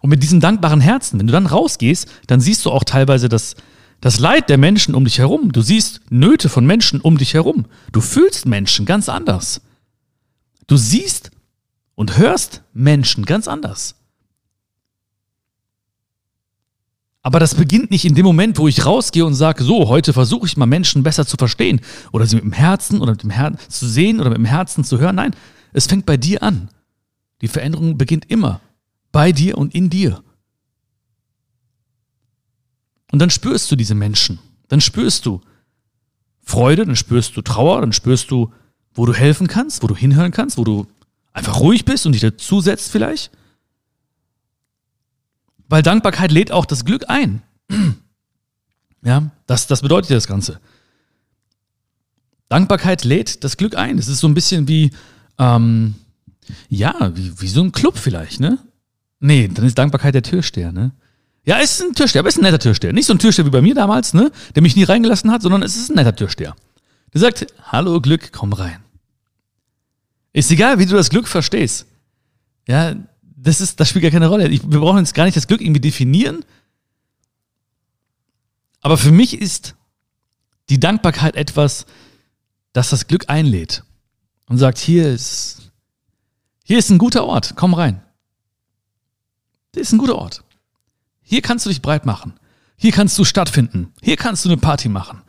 Und 0.00 0.10
mit 0.10 0.22
diesem 0.22 0.40
dankbaren 0.40 0.80
Herzen, 0.80 1.18
wenn 1.18 1.26
du 1.26 1.32
dann 1.32 1.46
rausgehst, 1.46 2.08
dann 2.26 2.40
siehst 2.40 2.64
du 2.64 2.70
auch 2.70 2.84
teilweise 2.84 3.28
das, 3.28 3.54
das 4.00 4.18
Leid 4.18 4.48
der 4.48 4.58
Menschen 4.58 4.94
um 4.96 5.04
dich 5.04 5.18
herum. 5.18 5.52
Du 5.52 5.62
siehst 5.62 6.00
Nöte 6.10 6.48
von 6.48 6.66
Menschen 6.66 7.00
um 7.00 7.18
dich 7.18 7.34
herum. 7.34 7.66
Du 7.92 8.00
fühlst 8.00 8.46
Menschen 8.46 8.84
ganz 8.84 9.08
anders. 9.08 9.60
Du 10.66 10.76
siehst 10.76 11.30
und 11.94 12.16
hörst 12.16 12.62
Menschen 12.72 13.24
ganz 13.24 13.46
anders. 13.46 13.94
Aber 17.22 17.38
das 17.38 17.54
beginnt 17.54 17.90
nicht 17.92 18.04
in 18.04 18.16
dem 18.16 18.26
Moment, 18.26 18.58
wo 18.58 18.66
ich 18.66 18.84
rausgehe 18.84 19.24
und 19.24 19.34
sage, 19.34 19.62
so, 19.62 19.88
heute 19.88 20.12
versuche 20.12 20.46
ich 20.46 20.56
mal 20.56 20.66
Menschen 20.66 21.04
besser 21.04 21.24
zu 21.24 21.36
verstehen 21.36 21.80
oder 22.10 22.26
sie 22.26 22.34
mit 22.34 22.44
dem 22.44 22.52
Herzen 22.52 23.00
oder 23.00 23.12
mit 23.12 23.22
dem 23.22 23.30
Herzen 23.30 23.70
zu 23.70 23.86
sehen 23.86 24.20
oder 24.20 24.30
mit 24.30 24.38
dem 24.38 24.44
Herzen 24.44 24.82
zu 24.82 24.98
hören. 24.98 25.16
Nein, 25.16 25.34
es 25.72 25.86
fängt 25.86 26.04
bei 26.04 26.16
dir 26.16 26.42
an. 26.42 26.68
Die 27.40 27.48
Veränderung 27.48 27.96
beginnt 27.96 28.28
immer 28.28 28.60
bei 29.12 29.30
dir 29.30 29.56
und 29.58 29.74
in 29.74 29.88
dir. 29.88 30.22
Und 33.12 33.18
dann 33.20 33.30
spürst 33.30 33.70
du 33.70 33.76
diese 33.76 33.94
Menschen. 33.94 34.38
Dann 34.68 34.80
spürst 34.80 35.26
du 35.26 35.40
Freude, 36.40 36.86
dann 36.86 36.96
spürst 36.96 37.36
du 37.36 37.42
Trauer, 37.42 37.82
dann 37.82 37.92
spürst 37.92 38.30
du, 38.30 38.50
wo 38.94 39.06
du 39.06 39.14
helfen 39.14 39.46
kannst, 39.46 39.82
wo 39.82 39.86
du 39.86 39.94
hinhören 39.94 40.32
kannst, 40.32 40.58
wo 40.58 40.64
du 40.64 40.86
einfach 41.32 41.60
ruhig 41.60 41.84
bist 41.84 42.04
und 42.04 42.12
dich 42.12 42.22
dazusetzt 42.22 42.90
vielleicht. 42.90 43.30
Weil 45.72 45.82
Dankbarkeit 45.82 46.30
lädt 46.32 46.52
auch 46.52 46.66
das 46.66 46.84
Glück 46.84 47.08
ein. 47.08 47.42
Ja, 49.04 49.32
das, 49.48 49.66
das 49.66 49.82
bedeutet 49.82 50.10
ja 50.10 50.16
das 50.16 50.28
Ganze. 50.28 50.60
Dankbarkeit 52.48 53.02
lädt 53.02 53.42
das 53.42 53.56
Glück 53.56 53.74
ein. 53.76 53.98
Es 53.98 54.06
ist 54.06 54.20
so 54.20 54.28
ein 54.28 54.34
bisschen 54.34 54.68
wie, 54.68 54.92
ähm, 55.38 55.96
ja, 56.68 57.10
wie, 57.16 57.40
wie 57.40 57.48
so 57.48 57.62
ein 57.62 57.72
Club 57.72 57.98
vielleicht, 57.98 58.38
ne? 58.38 58.58
Nee, 59.18 59.48
dann 59.48 59.64
ist 59.64 59.76
Dankbarkeit 59.76 60.14
der 60.14 60.22
Türsteher, 60.22 60.70
ne? 60.70 60.92
Ja, 61.44 61.58
es 61.58 61.80
ist 61.80 61.82
ein 61.82 61.94
Türsteher, 61.94 62.20
aber 62.20 62.28
ist 62.28 62.38
ein 62.38 62.42
netter 62.42 62.60
Türsteher. 62.60 62.92
Nicht 62.92 63.06
so 63.06 63.14
ein 63.14 63.18
Türsteher 63.18 63.46
wie 63.46 63.50
bei 63.50 63.60
mir 63.60 63.74
damals, 63.74 64.14
ne? 64.14 64.30
Der 64.54 64.62
mich 64.62 64.76
nie 64.76 64.84
reingelassen 64.84 65.32
hat, 65.32 65.42
sondern 65.42 65.64
es 65.64 65.74
ist 65.74 65.90
ein 65.90 65.96
netter 65.96 66.14
Türsteher. 66.14 66.54
Der 67.12 67.20
sagt, 67.20 67.44
hallo 67.72 68.00
Glück, 68.00 68.30
komm 68.30 68.52
rein. 68.52 68.84
Ist 70.32 70.52
egal, 70.52 70.78
wie 70.78 70.86
du 70.86 70.94
das 70.94 71.10
Glück 71.10 71.26
verstehst. 71.26 71.86
Ja, 72.68 72.94
das 73.42 73.60
ist, 73.60 73.80
das 73.80 73.88
spielt 73.88 74.02
gar 74.02 74.12
keine 74.12 74.28
Rolle. 74.28 74.48
Ich, 74.48 74.62
wir 74.70 74.78
brauchen 74.78 74.98
jetzt 74.98 75.14
gar 75.14 75.24
nicht 75.24 75.36
das 75.36 75.48
Glück 75.48 75.60
irgendwie 75.60 75.80
definieren. 75.80 76.44
Aber 78.80 78.96
für 78.96 79.10
mich 79.10 79.40
ist 79.40 79.74
die 80.68 80.78
Dankbarkeit 80.78 81.34
etwas, 81.34 81.86
das 82.72 82.90
das 82.90 83.08
Glück 83.08 83.28
einlädt 83.28 83.82
und 84.46 84.58
sagt, 84.58 84.78
hier 84.78 85.12
ist, 85.12 85.72
hier 86.62 86.78
ist 86.78 86.90
ein 86.90 86.98
guter 86.98 87.24
Ort, 87.24 87.54
komm 87.56 87.74
rein. 87.74 88.02
Das 89.72 89.82
ist 89.82 89.92
ein 89.92 89.98
guter 89.98 90.16
Ort. 90.16 90.44
Hier 91.22 91.42
kannst 91.42 91.66
du 91.66 91.70
dich 91.70 91.82
breit 91.82 92.06
machen. 92.06 92.34
Hier 92.76 92.92
kannst 92.92 93.18
du 93.18 93.24
stattfinden. 93.24 93.92
Hier 94.02 94.16
kannst 94.16 94.44
du 94.44 94.50
eine 94.50 94.56
Party 94.56 94.88
machen. 94.88 95.22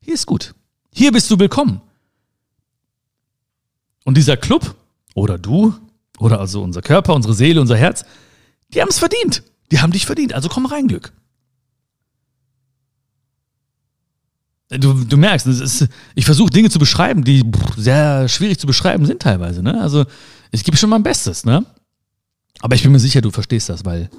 Hier 0.00 0.14
ist 0.14 0.26
gut. 0.26 0.54
Hier 0.92 1.12
bist 1.12 1.30
du 1.30 1.38
willkommen. 1.38 1.80
Und 4.04 4.16
dieser 4.16 4.36
Club 4.36 4.76
oder 5.14 5.38
du 5.38 5.74
oder 6.18 6.40
also 6.40 6.62
unser 6.62 6.82
Körper, 6.82 7.14
unsere 7.14 7.34
Seele, 7.34 7.60
unser 7.60 7.76
Herz, 7.76 8.04
die 8.72 8.80
haben 8.80 8.88
es 8.88 8.98
verdient. 8.98 9.42
Die 9.70 9.80
haben 9.80 9.92
dich 9.92 10.06
verdient. 10.06 10.34
Also 10.34 10.48
komm 10.48 10.66
rein, 10.66 10.88
Glück. 10.88 11.12
Du, 14.68 15.04
du 15.04 15.16
merkst, 15.16 15.46
ist, 15.46 15.88
ich 16.14 16.24
versuche 16.24 16.50
Dinge 16.50 16.70
zu 16.70 16.78
beschreiben, 16.78 17.22
die 17.22 17.44
sehr 17.76 18.28
schwierig 18.28 18.58
zu 18.58 18.66
beschreiben 18.66 19.06
sind 19.06 19.22
teilweise. 19.22 19.62
Ne? 19.62 19.80
Also 19.80 20.04
ich 20.50 20.64
gebe 20.64 20.76
schon 20.76 20.90
mein 20.90 21.02
Bestes. 21.02 21.44
Ne? 21.44 21.64
Aber 22.60 22.74
ich 22.74 22.82
bin 22.82 22.92
mir 22.92 22.98
sicher, 22.98 23.20
du 23.20 23.30
verstehst 23.30 23.68
das, 23.68 23.84
weil 23.84 24.10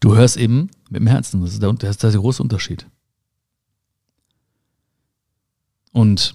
du 0.00 0.16
hörst 0.16 0.36
eben 0.36 0.70
mit 0.90 1.00
dem 1.00 1.06
Herzen. 1.06 1.42
Das 1.42 1.52
ist 1.52 1.62
der, 1.62 1.72
das 1.74 1.90
ist 1.90 2.02
der 2.02 2.12
große 2.12 2.42
Unterschied. 2.42 2.86
Und 5.92 6.34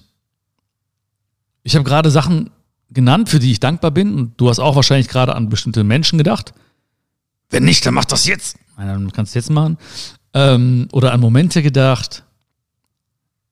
ich 1.62 1.74
habe 1.74 1.84
gerade 1.84 2.10
Sachen 2.10 2.50
genannt, 2.90 3.28
für 3.28 3.38
die 3.38 3.50
ich 3.50 3.60
dankbar 3.60 3.90
bin. 3.90 4.14
Und 4.14 4.40
du 4.40 4.48
hast 4.48 4.58
auch 4.58 4.76
wahrscheinlich 4.76 5.08
gerade 5.08 5.34
an 5.34 5.48
bestimmte 5.48 5.84
Menschen 5.84 6.18
gedacht. 6.18 6.54
Wenn 7.50 7.64
nicht, 7.64 7.84
dann 7.86 7.94
mach 7.94 8.04
das 8.04 8.26
jetzt. 8.26 8.58
Nein, 8.76 8.88
dann 8.88 9.12
kannst 9.12 9.34
du 9.34 9.38
jetzt 9.38 9.50
machen. 9.50 9.78
Ähm, 10.32 10.88
oder 10.92 11.12
an 11.12 11.20
Momente 11.20 11.62
gedacht. 11.62 12.24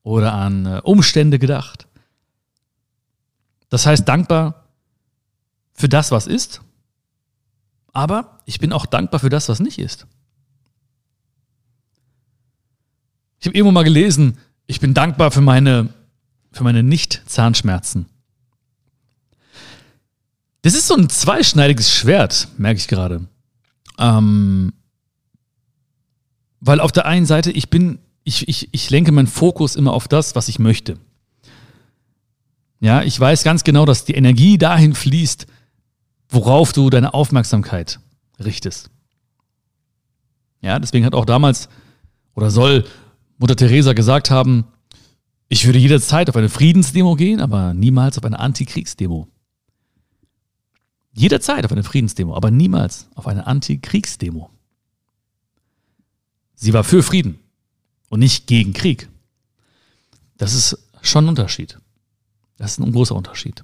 Oder 0.03 0.33
an 0.33 0.65
äh, 0.65 0.81
Umstände 0.83 1.39
gedacht. 1.39 1.87
Das 3.69 3.85
heißt, 3.85 4.07
dankbar 4.07 4.65
für 5.73 5.89
das, 5.89 6.11
was 6.11 6.27
ist. 6.27 6.61
Aber 7.93 8.39
ich 8.45 8.59
bin 8.59 8.73
auch 8.73 8.85
dankbar 8.85 9.19
für 9.19 9.29
das, 9.29 9.49
was 9.49 9.59
nicht 9.59 9.79
ist. 9.79 10.07
Ich 13.39 13.47
habe 13.47 13.57
irgendwo 13.57 13.71
mal 13.71 13.83
gelesen, 13.83 14.37
ich 14.67 14.79
bin 14.79 14.93
dankbar 14.93 15.31
für 15.31 15.41
meine, 15.41 15.89
für 16.51 16.63
meine 16.63 16.83
Nicht-Zahnschmerzen. 16.83 18.07
Das 20.63 20.73
ist 20.73 20.87
so 20.87 20.95
ein 20.95 21.09
zweischneidiges 21.09 21.93
Schwert, 21.93 22.47
merke 22.57 22.79
ich 22.79 22.87
gerade. 22.87 23.27
Ähm, 23.99 24.71
weil 26.61 26.79
auf 26.79 26.93
der 26.93 27.05
einen 27.05 27.25
Seite, 27.25 27.51
ich 27.51 27.69
bin, 27.69 27.99
ich, 28.23 28.47
ich, 28.47 28.69
ich 28.71 28.89
lenke 28.89 29.11
meinen 29.11 29.27
Fokus 29.27 29.75
immer 29.75 29.91
auf 29.91 30.07
das, 30.07 30.35
was 30.35 30.47
ich 30.47 30.59
möchte. 30.59 30.97
Ja, 32.79 33.01
ich 33.03 33.19
weiß 33.19 33.43
ganz 33.43 33.65
genau, 33.65 33.85
dass 33.85 34.05
die 34.05 34.15
Energie 34.15 34.57
dahin 34.57 34.95
fließt, 34.95 35.47
worauf 36.29 36.71
du 36.71 36.89
deine 36.89 37.13
Aufmerksamkeit 37.13 37.99
richtest. 38.39 38.89
Ja, 40.61 40.79
deswegen 40.79 41.05
hat 41.05 41.13
auch 41.13 41.25
damals 41.25 41.67
oder 42.35 42.49
soll 42.49 42.85
Mutter 43.37 43.57
Teresa 43.57 43.91
gesagt 43.91 44.31
haben, 44.31 44.63
ich 45.49 45.65
würde 45.65 45.79
jederzeit 45.79 46.29
auf 46.29 46.37
eine 46.37 46.47
Friedensdemo 46.47 47.15
gehen, 47.15 47.41
aber 47.41 47.73
niemals 47.73 48.17
auf 48.17 48.23
eine 48.23 48.39
Antikriegsdemo. 48.39 49.27
Jederzeit 51.13 51.63
auf 51.63 51.71
eine 51.71 51.83
Friedensdemo, 51.83 52.35
aber 52.35 52.51
niemals 52.51 53.07
auf 53.15 53.27
eine 53.27 53.45
Antikriegsdemo. 53.45 54.49
Sie 56.55 56.73
war 56.73 56.83
für 56.83 57.03
Frieden 57.03 57.39
und 58.09 58.19
nicht 58.19 58.47
gegen 58.47 58.73
Krieg. 58.73 59.09
Das 60.37 60.53
ist 60.53 60.77
schon 61.01 61.25
ein 61.25 61.29
Unterschied. 61.29 61.77
Das 62.57 62.71
ist 62.71 62.79
ein 62.79 62.91
großer 62.91 63.15
Unterschied. 63.15 63.63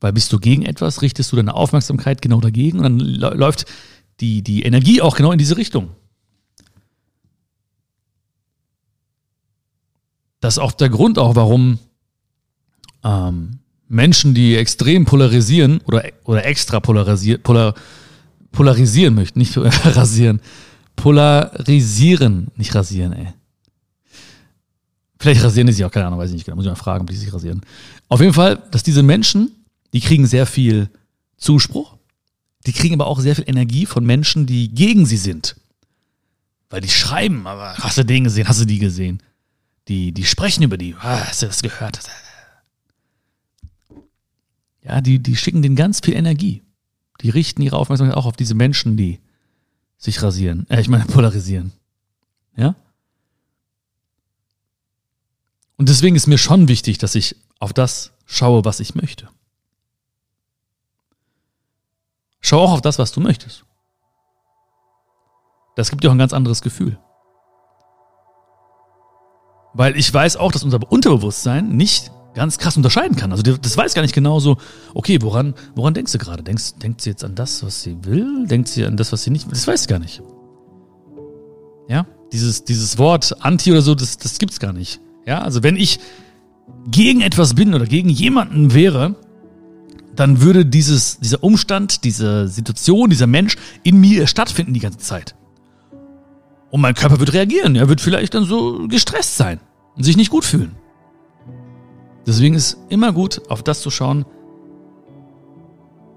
Weil 0.00 0.12
bist 0.12 0.32
du 0.32 0.38
gegen 0.38 0.64
etwas, 0.64 1.02
richtest 1.02 1.32
du 1.32 1.36
deine 1.36 1.54
Aufmerksamkeit 1.54 2.22
genau 2.22 2.40
dagegen 2.40 2.78
und 2.78 2.82
dann 2.84 2.98
läuft 2.98 3.66
die, 4.20 4.42
die 4.42 4.62
Energie 4.62 5.00
auch 5.00 5.16
genau 5.16 5.32
in 5.32 5.38
diese 5.38 5.56
Richtung. 5.56 5.90
Das 10.40 10.54
ist 10.54 10.58
auch 10.58 10.72
der 10.72 10.90
Grund 10.90 11.18
auch, 11.18 11.36
warum 11.36 11.78
ähm, 13.02 13.60
Menschen, 13.94 14.34
die 14.34 14.56
extrem 14.56 15.04
polarisieren 15.04 15.80
oder, 15.84 16.04
oder 16.24 16.44
extra 16.44 16.80
polarisieren, 16.80 17.42
polar, 17.42 17.74
polarisieren 18.50 19.14
möchten, 19.14 19.38
nicht 19.38 19.56
rasieren, 19.56 20.40
polarisieren, 20.96 22.48
nicht 22.56 22.74
rasieren, 22.74 23.12
ey. 23.12 23.28
Vielleicht 25.18 25.42
rasieren 25.42 25.68
die 25.68 25.72
sich 25.72 25.84
auch, 25.84 25.90
keine 25.90 26.06
Ahnung, 26.06 26.18
weiß 26.18 26.30
ich 26.30 26.34
nicht 26.34 26.44
genau, 26.44 26.56
muss 26.56 26.66
ich 26.66 26.70
mal 26.70 26.76
fragen, 26.76 27.02
ob 27.02 27.10
die 27.10 27.16
sich 27.16 27.32
rasieren. 27.32 27.62
Auf 28.08 28.20
jeden 28.20 28.34
Fall, 28.34 28.62
dass 28.72 28.82
diese 28.82 29.02
Menschen, 29.02 29.52
die 29.92 30.00
kriegen 30.00 30.26
sehr 30.26 30.44
viel 30.44 30.90
Zuspruch, 31.38 31.96
die 32.66 32.72
kriegen 32.72 32.94
aber 32.94 33.06
auch 33.06 33.20
sehr 33.20 33.36
viel 33.36 33.48
Energie 33.48 33.86
von 33.86 34.04
Menschen, 34.04 34.46
die 34.46 34.68
gegen 34.68 35.06
sie 35.06 35.16
sind. 35.16 35.56
Weil 36.68 36.80
die 36.80 36.90
schreiben, 36.90 37.46
aber 37.46 37.74
hast 37.78 37.96
du 37.96 38.04
den 38.04 38.24
gesehen, 38.24 38.48
hast 38.48 38.60
du 38.60 38.64
die 38.64 38.80
gesehen? 38.80 39.22
Die, 39.86 40.12
die 40.12 40.24
sprechen 40.24 40.64
über 40.64 40.76
die, 40.76 40.96
hast 40.96 41.42
du 41.42 41.46
das 41.46 41.62
gehört? 41.62 42.00
Ja, 44.84 45.00
die, 45.00 45.18
die 45.18 45.34
schicken 45.34 45.62
denen 45.62 45.76
ganz 45.76 46.00
viel 46.00 46.14
Energie. 46.14 46.62
Die 47.22 47.30
richten 47.30 47.62
ihre 47.62 47.78
Aufmerksamkeit 47.78 48.16
auch 48.16 48.26
auf 48.26 48.36
diese 48.36 48.54
Menschen, 48.54 48.96
die 48.96 49.18
sich 49.96 50.22
rasieren. 50.22 50.66
Äh, 50.68 50.80
ich 50.80 50.88
meine, 50.88 51.04
polarisieren. 51.06 51.72
Ja? 52.56 52.76
Und 55.76 55.88
deswegen 55.88 56.16
ist 56.16 56.26
mir 56.26 56.38
schon 56.38 56.68
wichtig, 56.68 56.98
dass 56.98 57.14
ich 57.14 57.36
auf 57.58 57.72
das 57.72 58.12
schaue, 58.26 58.64
was 58.64 58.80
ich 58.80 58.94
möchte. 58.94 59.28
Schau 62.40 62.60
auch 62.60 62.72
auf 62.72 62.82
das, 62.82 62.98
was 62.98 63.10
du 63.10 63.20
möchtest. 63.20 63.64
Das 65.76 65.90
gibt 65.90 66.04
dir 66.04 66.08
auch 66.08 66.14
ein 66.14 66.18
ganz 66.18 66.34
anderes 66.34 66.60
Gefühl. 66.60 66.98
Weil 69.72 69.96
ich 69.96 70.12
weiß 70.12 70.36
auch, 70.36 70.52
dass 70.52 70.62
unser 70.62 70.80
Unterbewusstsein 70.90 71.68
nicht 71.70 72.12
ganz 72.34 72.58
krass 72.58 72.76
unterscheiden 72.76 73.16
kann. 73.16 73.32
Also 73.32 73.42
das 73.42 73.76
weiß 73.76 73.94
gar 73.94 74.02
nicht 74.02 74.14
genau 74.14 74.40
so, 74.40 74.56
okay, 74.92 75.18
woran, 75.22 75.54
woran 75.74 75.94
denkst 75.94 76.12
du 76.12 76.18
gerade? 76.18 76.42
Denkst, 76.42 76.74
denkt 76.82 77.00
sie 77.00 77.10
jetzt 77.10 77.24
an 77.24 77.34
das, 77.34 77.62
was 77.62 77.82
sie 77.82 77.96
will? 78.02 78.46
Denkt 78.46 78.68
sie 78.68 78.84
an 78.84 78.96
das, 78.96 79.12
was 79.12 79.22
sie 79.22 79.30
nicht 79.30 79.46
will? 79.46 79.52
Das 79.52 79.66
weiß 79.66 79.82
sie 79.82 79.88
gar 79.88 79.98
nicht. 79.98 80.22
Ja, 81.88 82.06
dieses, 82.32 82.64
dieses 82.64 82.98
Wort 82.98 83.36
Anti 83.40 83.70
oder 83.70 83.82
so, 83.82 83.94
das, 83.94 84.18
das 84.18 84.38
gibt's 84.38 84.58
gar 84.58 84.72
nicht. 84.72 85.00
Ja, 85.26 85.42
also 85.42 85.62
wenn 85.62 85.76
ich 85.76 86.00
gegen 86.90 87.20
etwas 87.20 87.54
bin 87.54 87.74
oder 87.74 87.86
gegen 87.86 88.08
jemanden 88.08 88.74
wäre, 88.74 89.14
dann 90.16 90.40
würde 90.40 90.64
dieses, 90.64 91.18
dieser 91.18 91.42
Umstand, 91.42 92.04
diese 92.04 92.48
Situation, 92.48 93.10
dieser 93.10 93.26
Mensch 93.26 93.56
in 93.82 94.00
mir 94.00 94.26
stattfinden 94.26 94.74
die 94.74 94.80
ganze 94.80 94.98
Zeit. 94.98 95.34
Und 96.70 96.80
mein 96.80 96.94
Körper 96.94 97.20
wird 97.20 97.32
reagieren. 97.32 97.76
Er 97.76 97.88
wird 97.88 98.00
vielleicht 98.00 98.34
dann 98.34 98.44
so 98.44 98.86
gestresst 98.88 99.36
sein 99.36 99.60
und 99.96 100.02
sich 100.02 100.16
nicht 100.16 100.30
gut 100.30 100.44
fühlen. 100.44 100.76
Deswegen 102.26 102.54
ist 102.54 102.78
immer 102.88 103.12
gut, 103.12 103.42
auf 103.48 103.62
das 103.62 103.80
zu 103.80 103.90
schauen, 103.90 104.24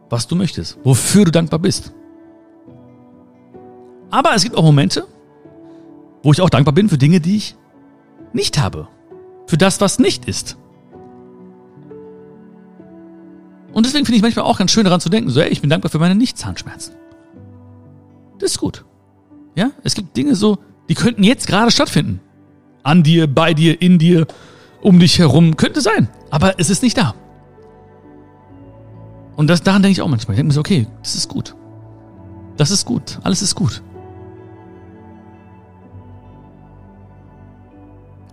was 0.10 0.28
du 0.28 0.36
möchtest, 0.36 0.80
wofür 0.84 1.26
du 1.26 1.32
dankbar 1.32 1.60
bist. 1.60 1.94
Aber 4.10 4.34
es 4.34 4.44
gibt 4.44 4.56
auch 4.56 4.64
Momente, 4.64 5.06
wo 6.24 6.32
ich 6.32 6.42
auch 6.42 6.50
dankbar 6.50 6.74
bin 6.74 6.88
für 6.90 6.98
Dinge, 6.98 7.20
die 7.20 7.38
ich 7.38 7.56
nicht 8.34 8.58
habe. 8.58 8.88
Für 9.48 9.58
das, 9.58 9.82
was 9.82 10.00
nicht 10.00 10.26
ist. 10.26 10.58
Und 13.74 13.86
deswegen 13.86 14.06
finde 14.06 14.18
ich 14.18 14.22
manchmal 14.22 14.46
auch 14.46 14.58
ganz 14.58 14.72
schön 14.72 14.86
daran 14.86 15.02
zu 15.02 15.10
denken, 15.10 15.30
so, 15.30 15.40
ey, 15.40 15.50
ich 15.50 15.62
bin 15.62 15.70
dankbar 15.70 15.92
für 15.92 16.00
meine 16.00 16.16
Nicht-Zahnschmerzen. 16.16 16.96
Das 18.40 18.52
ist 18.52 18.58
gut. 18.58 18.86
Ja, 19.56 19.72
es 19.84 19.94
gibt 19.94 20.16
Dinge 20.16 20.36
so, 20.36 20.58
die 20.90 20.96
könnten 20.96 21.24
jetzt 21.24 21.48
gerade 21.48 21.72
stattfinden. 21.72 22.22
An 22.84 23.04
dir, 23.04 23.28
bei 23.28 23.54
dir, 23.54 23.82
in 23.82 24.00
dir, 24.00 24.26
um 24.82 25.00
dich 25.00 25.20
herum. 25.20 25.58
Könnte 25.58 25.82
sein. 25.82 26.10
Aber 26.30 26.60
es 26.60 26.70
ist 26.70 26.84
nicht 26.84 26.98
da. 26.98 27.14
Und 29.36 29.48
das, 29.48 29.62
daran 29.62 29.84
denke 29.84 29.94
ich 29.94 30.02
auch 30.02 30.08
manchmal. 30.08 30.34
Ich 30.34 30.38
denke 30.38 30.48
mir 30.48 30.54
so, 30.54 30.60
okay, 30.62 30.88
das 31.04 31.16
ist 31.16 31.30
gut. 31.30 31.56
Das 32.58 32.72
ist 32.72 32.86
gut. 32.86 33.20
Alles 33.24 33.42
ist 33.42 33.56
gut. 33.56 33.82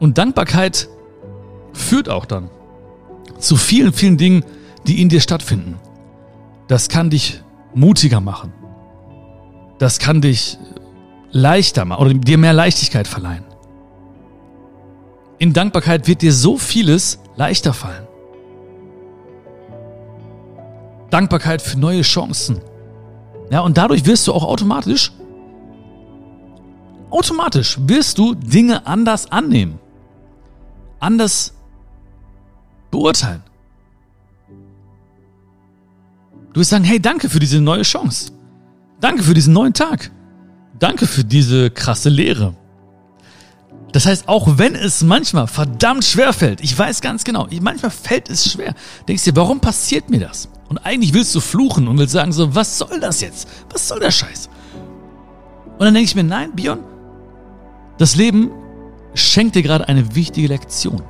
Und 0.00 0.18
Dankbarkeit 0.18 0.88
führt 1.72 2.08
auch 2.08 2.24
dann 2.24 2.50
zu 3.38 3.56
vielen, 3.56 3.92
vielen 3.92 4.16
Dingen, 4.16 4.44
die 4.86 5.00
in 5.02 5.08
dir 5.08 5.20
stattfinden. 5.20 5.76
Das 6.68 6.88
kann 6.88 7.10
dich 7.10 7.42
mutiger 7.74 8.20
machen. 8.20 8.52
Das 9.78 9.98
kann 9.98 10.20
dich 10.20 10.58
leichter 11.30 11.84
machen 11.84 12.00
oder 12.00 12.14
dir 12.14 12.38
mehr 12.38 12.52
Leichtigkeit 12.52 13.08
verleihen. 13.08 13.44
In 15.38 15.52
Dankbarkeit 15.52 16.06
wird 16.06 16.22
dir 16.22 16.32
so 16.32 16.56
vieles 16.58 17.18
leichter 17.36 17.72
fallen. 17.72 18.06
Dankbarkeit 21.10 21.62
für 21.62 21.78
neue 21.78 22.02
Chancen. 22.02 22.60
Ja, 23.50 23.60
und 23.60 23.76
dadurch 23.76 24.06
wirst 24.06 24.26
du 24.26 24.32
auch 24.32 24.44
automatisch, 24.44 25.12
automatisch 27.10 27.78
wirst 27.86 28.18
du 28.18 28.34
Dinge 28.34 28.86
anders 28.86 29.30
annehmen. 29.30 29.78
Anders 30.98 31.52
beurteilen. 32.90 33.42
Du 36.52 36.60
wirst 36.60 36.70
sagen, 36.70 36.84
hey, 36.84 37.00
danke 37.00 37.28
für 37.28 37.40
diese 37.40 37.60
neue 37.60 37.82
Chance. 37.82 38.32
Danke 39.00 39.22
für 39.22 39.34
diesen 39.34 39.52
neuen 39.52 39.72
Tag. 39.72 40.10
Danke 40.78 41.06
für 41.06 41.24
diese 41.24 41.70
krasse 41.70 42.08
Lehre. 42.08 42.54
Das 43.94 44.06
heißt, 44.06 44.26
auch 44.26 44.58
wenn 44.58 44.74
es 44.74 45.04
manchmal 45.04 45.46
verdammt 45.46 46.04
schwer 46.04 46.32
fällt, 46.32 46.60
ich 46.60 46.76
weiß 46.76 47.00
ganz 47.00 47.22
genau, 47.22 47.46
manchmal 47.60 47.92
fällt 47.92 48.28
es 48.28 48.50
schwer, 48.50 48.74
denkst 49.06 49.22
dir, 49.22 49.36
warum 49.36 49.60
passiert 49.60 50.10
mir 50.10 50.18
das? 50.18 50.48
Und 50.68 50.78
eigentlich 50.78 51.14
willst 51.14 51.32
du 51.32 51.38
fluchen 51.38 51.86
und 51.86 51.96
willst 51.96 52.12
sagen 52.12 52.32
so, 52.32 52.56
was 52.56 52.76
soll 52.76 52.98
das 52.98 53.20
jetzt? 53.20 53.48
Was 53.70 53.86
soll 53.86 54.00
der 54.00 54.10
Scheiß? 54.10 54.50
Und 55.78 55.80
dann 55.80 55.94
denke 55.94 56.08
ich 56.08 56.16
mir, 56.16 56.24
nein, 56.24 56.50
Björn, 56.56 56.80
das 57.96 58.16
Leben 58.16 58.50
schenkt 59.14 59.54
dir 59.54 59.62
gerade 59.62 59.86
eine 59.86 60.16
wichtige 60.16 60.48
Lektion. 60.48 61.00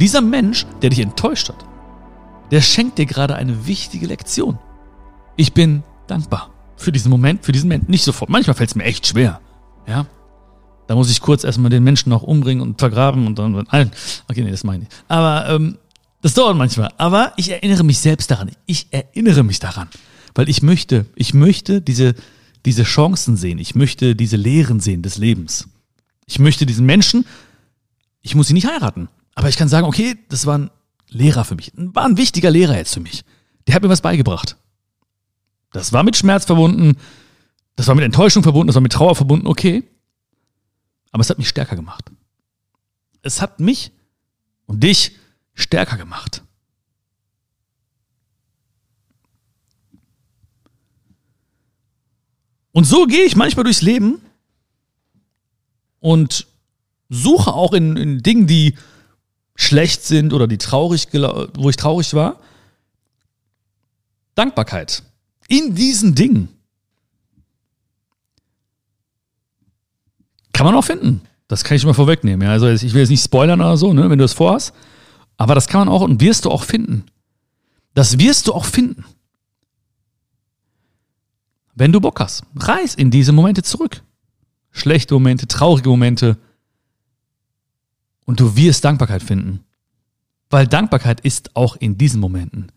Dieser 0.00 0.20
Mensch, 0.20 0.66
der 0.82 0.90
dich 0.90 0.98
enttäuscht 0.98 1.50
hat, 1.50 1.64
der 2.50 2.62
schenkt 2.62 2.98
dir 2.98 3.06
gerade 3.06 3.36
eine 3.36 3.68
wichtige 3.68 4.08
Lektion. 4.08 4.58
Ich 5.36 5.52
bin 5.52 5.84
dankbar 6.08 6.50
für 6.74 6.90
diesen 6.90 7.10
Moment, 7.10 7.44
für 7.44 7.52
diesen 7.52 7.68
Moment. 7.68 7.88
Nicht 7.88 8.02
sofort. 8.02 8.28
Manchmal 8.28 8.56
fällt 8.56 8.70
es 8.70 8.74
mir 8.74 8.82
echt 8.82 9.06
schwer. 9.06 9.40
Ja. 9.86 10.06
Da 10.86 10.94
muss 10.94 11.10
ich 11.10 11.20
kurz 11.20 11.44
erstmal 11.44 11.70
den 11.70 11.82
Menschen 11.82 12.10
noch 12.10 12.22
umbringen 12.22 12.62
und 12.62 12.78
vergraben 12.78 13.26
und 13.26 13.38
dann. 13.38 13.54
Okay, 14.28 14.42
nee, 14.42 14.50
das 14.50 14.64
meine 14.64 14.84
ich. 14.84 14.88
Aber 15.08 15.48
ähm, 15.48 15.78
das 16.22 16.34
dauert 16.34 16.56
manchmal. 16.56 16.90
Aber 16.98 17.32
ich 17.36 17.50
erinnere 17.50 17.84
mich 17.84 17.98
selbst 17.98 18.30
daran. 18.30 18.50
Ich 18.66 18.88
erinnere 18.90 19.42
mich 19.42 19.58
daran. 19.58 19.88
Weil 20.34 20.48
ich 20.48 20.62
möchte, 20.62 21.06
ich 21.14 21.32
möchte 21.32 21.80
diese, 21.80 22.14
diese 22.64 22.82
Chancen 22.82 23.36
sehen. 23.36 23.58
Ich 23.58 23.74
möchte 23.74 24.16
diese 24.16 24.36
Lehren 24.36 24.80
sehen 24.80 25.02
des 25.02 25.16
Lebens. 25.16 25.68
Ich 26.26 26.38
möchte 26.38 26.66
diesen 26.66 26.86
Menschen, 26.86 27.24
ich 28.22 28.34
muss 28.34 28.48
sie 28.48 28.54
nicht 28.54 28.66
heiraten. 28.66 29.08
Aber 29.34 29.48
ich 29.48 29.56
kann 29.56 29.68
sagen, 29.68 29.86
okay, 29.86 30.16
das 30.28 30.46
war 30.46 30.58
ein 30.58 30.70
Lehrer 31.08 31.44
für 31.44 31.54
mich. 31.54 31.72
War 31.76 32.04
ein 32.04 32.16
wichtiger 32.16 32.50
Lehrer 32.50 32.76
jetzt 32.76 32.94
für 32.94 33.00
mich. 33.00 33.24
Der 33.66 33.74
hat 33.74 33.82
mir 33.82 33.88
was 33.88 34.00
beigebracht. 34.00 34.56
Das 35.72 35.92
war 35.92 36.04
mit 36.04 36.16
Schmerz 36.16 36.44
verbunden, 36.44 36.96
das 37.76 37.88
war 37.88 37.94
mit 37.94 38.04
Enttäuschung 38.04 38.42
verbunden, 38.42 38.68
das 38.68 38.76
war 38.76 38.82
mit 38.82 38.92
Trauer 38.92 39.16
verbunden, 39.16 39.46
okay. 39.46 39.82
Aber 41.14 41.20
es 41.20 41.30
hat 41.30 41.38
mich 41.38 41.48
stärker 41.48 41.76
gemacht. 41.76 42.10
Es 43.22 43.40
hat 43.40 43.60
mich 43.60 43.92
und 44.66 44.82
dich 44.82 45.12
stärker 45.54 45.96
gemacht. 45.96 46.42
Und 52.72 52.82
so 52.82 53.06
gehe 53.06 53.22
ich 53.22 53.36
manchmal 53.36 53.62
durchs 53.62 53.80
Leben 53.80 54.20
und 56.00 56.48
suche 57.08 57.52
auch 57.52 57.74
in, 57.74 57.96
in 57.96 58.18
Dingen, 58.24 58.48
die 58.48 58.76
schlecht 59.54 60.02
sind 60.02 60.32
oder 60.32 60.48
die 60.48 60.58
traurig, 60.58 61.06
wo 61.12 61.70
ich 61.70 61.76
traurig 61.76 62.12
war, 62.14 62.40
Dankbarkeit 64.34 65.04
in 65.46 65.76
diesen 65.76 66.16
Dingen 66.16 66.53
kann 70.54 70.64
man 70.64 70.74
auch 70.74 70.84
finden. 70.84 71.20
Das 71.48 71.62
kann 71.62 71.76
ich 71.76 71.82
schon 71.82 71.90
mal 71.90 71.94
vorwegnehmen. 71.94 72.46
Ja. 72.46 72.52
Also 72.52 72.68
ich 72.68 72.94
will 72.94 73.00
jetzt 73.00 73.10
nicht 73.10 73.22
spoilern 73.22 73.60
oder 73.60 73.76
so, 73.76 73.92
ne, 73.92 74.08
wenn 74.08 74.18
du 74.18 74.24
es 74.24 74.32
vorhast. 74.32 74.72
Aber 75.36 75.54
das 75.54 75.66
kann 75.66 75.80
man 75.80 75.88
auch 75.88 76.00
und 76.00 76.20
wirst 76.20 76.46
du 76.46 76.50
auch 76.50 76.62
finden. 76.62 77.04
Das 77.92 78.18
wirst 78.18 78.46
du 78.46 78.54
auch 78.54 78.64
finden. 78.64 79.04
Wenn 81.74 81.92
du 81.92 82.00
Bock 82.00 82.20
hast, 82.20 82.44
reis 82.56 82.94
in 82.94 83.10
diese 83.10 83.32
Momente 83.32 83.62
zurück. 83.62 84.02
Schlechte 84.70 85.14
Momente, 85.14 85.46
traurige 85.46 85.88
Momente. 85.88 86.38
Und 88.24 88.40
du 88.40 88.56
wirst 88.56 88.84
Dankbarkeit 88.84 89.22
finden. 89.22 89.60
Weil 90.50 90.66
Dankbarkeit 90.66 91.20
ist 91.20 91.54
auch 91.56 91.76
in 91.76 91.98
diesen 91.98 92.20
Momenten. 92.20 92.70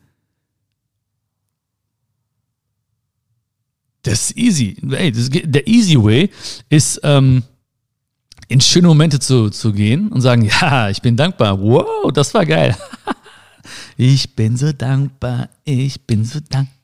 Das 4.02 4.32
ist 4.32 4.38
easy. 4.38 4.78
Ey, 4.92 5.12
das, 5.12 5.30
der 5.30 5.68
easy 5.68 6.02
way 6.02 6.30
ist, 6.70 7.00
ähm, 7.04 7.44
in 8.48 8.62
schöne 8.62 8.88
Momente 8.88 9.20
zu, 9.20 9.50
zu 9.50 9.74
gehen 9.74 10.10
und 10.10 10.22
sagen, 10.22 10.50
ja, 10.62 10.90
ich 10.90 11.02
bin 11.02 11.16
dankbar. 11.16 11.62
Wow, 11.62 12.12
das 12.14 12.34
war 12.34 12.46
geil. 12.46 12.76
ich 13.98 14.36
bin 14.36 14.58
so 14.58 14.72
dankbar, 14.72 15.50
ich 15.64 16.06
bin 16.06 16.24
so 16.26 16.40
dankbar. 16.40 16.76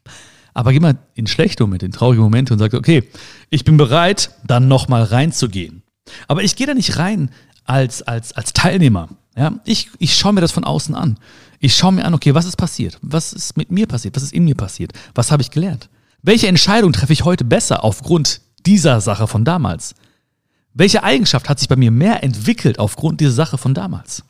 Aber 0.54 0.72
geh 0.72 0.80
mal 0.80 0.98
in 1.16 1.26
schlechte 1.26 1.64
Momente, 1.64 1.86
in 1.86 1.92
traurige 1.92 2.22
Momente 2.22 2.54
und 2.54 2.60
sag, 2.60 2.74
okay, 2.74 3.04
ich 3.50 3.64
bin 3.64 3.78
bereit, 3.78 4.32
dann 4.46 4.68
nochmal 4.68 5.04
reinzugehen. 5.04 5.82
Aber 6.28 6.44
ich 6.44 6.56
gehe 6.56 6.68
da 6.68 6.74
nicht 6.74 6.98
rein 6.98 7.32
als, 7.66 8.02
als, 8.04 8.34
als 8.34 8.54
Teilnehmer. 8.54 9.10
Ja, 9.36 9.60
ich, 9.66 9.90
ich 9.98 10.16
schaue 10.16 10.34
mir 10.34 10.42
das 10.42 10.52
von 10.52 10.64
außen 10.64 10.94
an. 10.94 11.18
Ich 11.60 11.76
schaue 11.76 11.94
mir 11.94 12.06
an, 12.06 12.14
okay, 12.14 12.36
was 12.36 12.46
ist 12.46 12.58
passiert? 12.58 13.00
Was 13.02 13.34
ist 13.34 13.58
mit 13.58 13.72
mir 13.72 13.88
passiert? 13.88 14.16
Was 14.16 14.24
ist 14.24 14.34
in 14.34 14.44
mir 14.44 14.56
passiert? 14.56 14.92
Was 15.16 15.32
habe 15.32 15.42
ich 15.42 15.50
gelernt? 15.50 15.90
Welche 16.22 16.48
Entscheidung 16.48 16.94
treffe 16.94 17.14
ich 17.14 17.26
heute 17.26 17.46
besser 17.46 17.84
aufgrund 17.84 18.42
dieser 18.66 19.02
Sache 19.02 19.28
von 19.28 19.44
damals? 19.44 19.96
Welche 20.74 21.04
Eigenschaft 21.04 21.50
hat 21.50 21.60
sich 21.60 21.70
bei 21.70 21.76
mir 21.76 21.92
mehr 21.92 22.24
entwickelt 22.24 22.80
aufgrund 22.80 23.22
dieser 23.22 23.32
Sache 23.32 23.58
von 23.58 23.74
damals? 23.74 24.24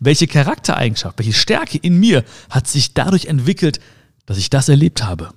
Welche 0.00 0.26
Charaktereigenschaft, 0.26 1.18
welche 1.18 1.34
Stärke 1.34 1.76
in 1.78 2.00
mir 2.00 2.24
hat 2.48 2.66
sich 2.66 2.94
dadurch 2.94 3.26
entwickelt, 3.26 3.78
dass 4.24 4.38
ich 4.38 4.48
das 4.48 4.68
erlebt 4.68 5.04
habe? 5.04 5.32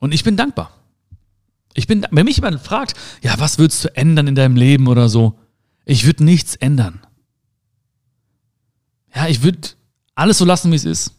Und 0.00 0.12
ich 0.12 0.24
bin 0.24 0.36
dankbar. 0.36 0.70
Ich 1.74 1.86
bin, 1.86 2.06
wenn 2.10 2.24
mich 2.24 2.36
jemand 2.36 2.60
fragt, 2.60 2.94
ja, 3.22 3.34
was 3.38 3.58
würdest 3.58 3.84
du 3.84 3.96
ändern 3.96 4.26
in 4.28 4.34
deinem 4.34 4.56
Leben 4.56 4.86
oder 4.86 5.08
so? 5.08 5.38
Ich 5.84 6.06
würde 6.06 6.24
nichts 6.24 6.56
ändern. 6.56 7.00
Ja, 9.14 9.28
ich 9.28 9.42
würde 9.42 9.70
alles 10.14 10.38
so 10.38 10.44
lassen, 10.44 10.70
wie 10.70 10.76
es 10.76 10.84
ist. 10.84 11.12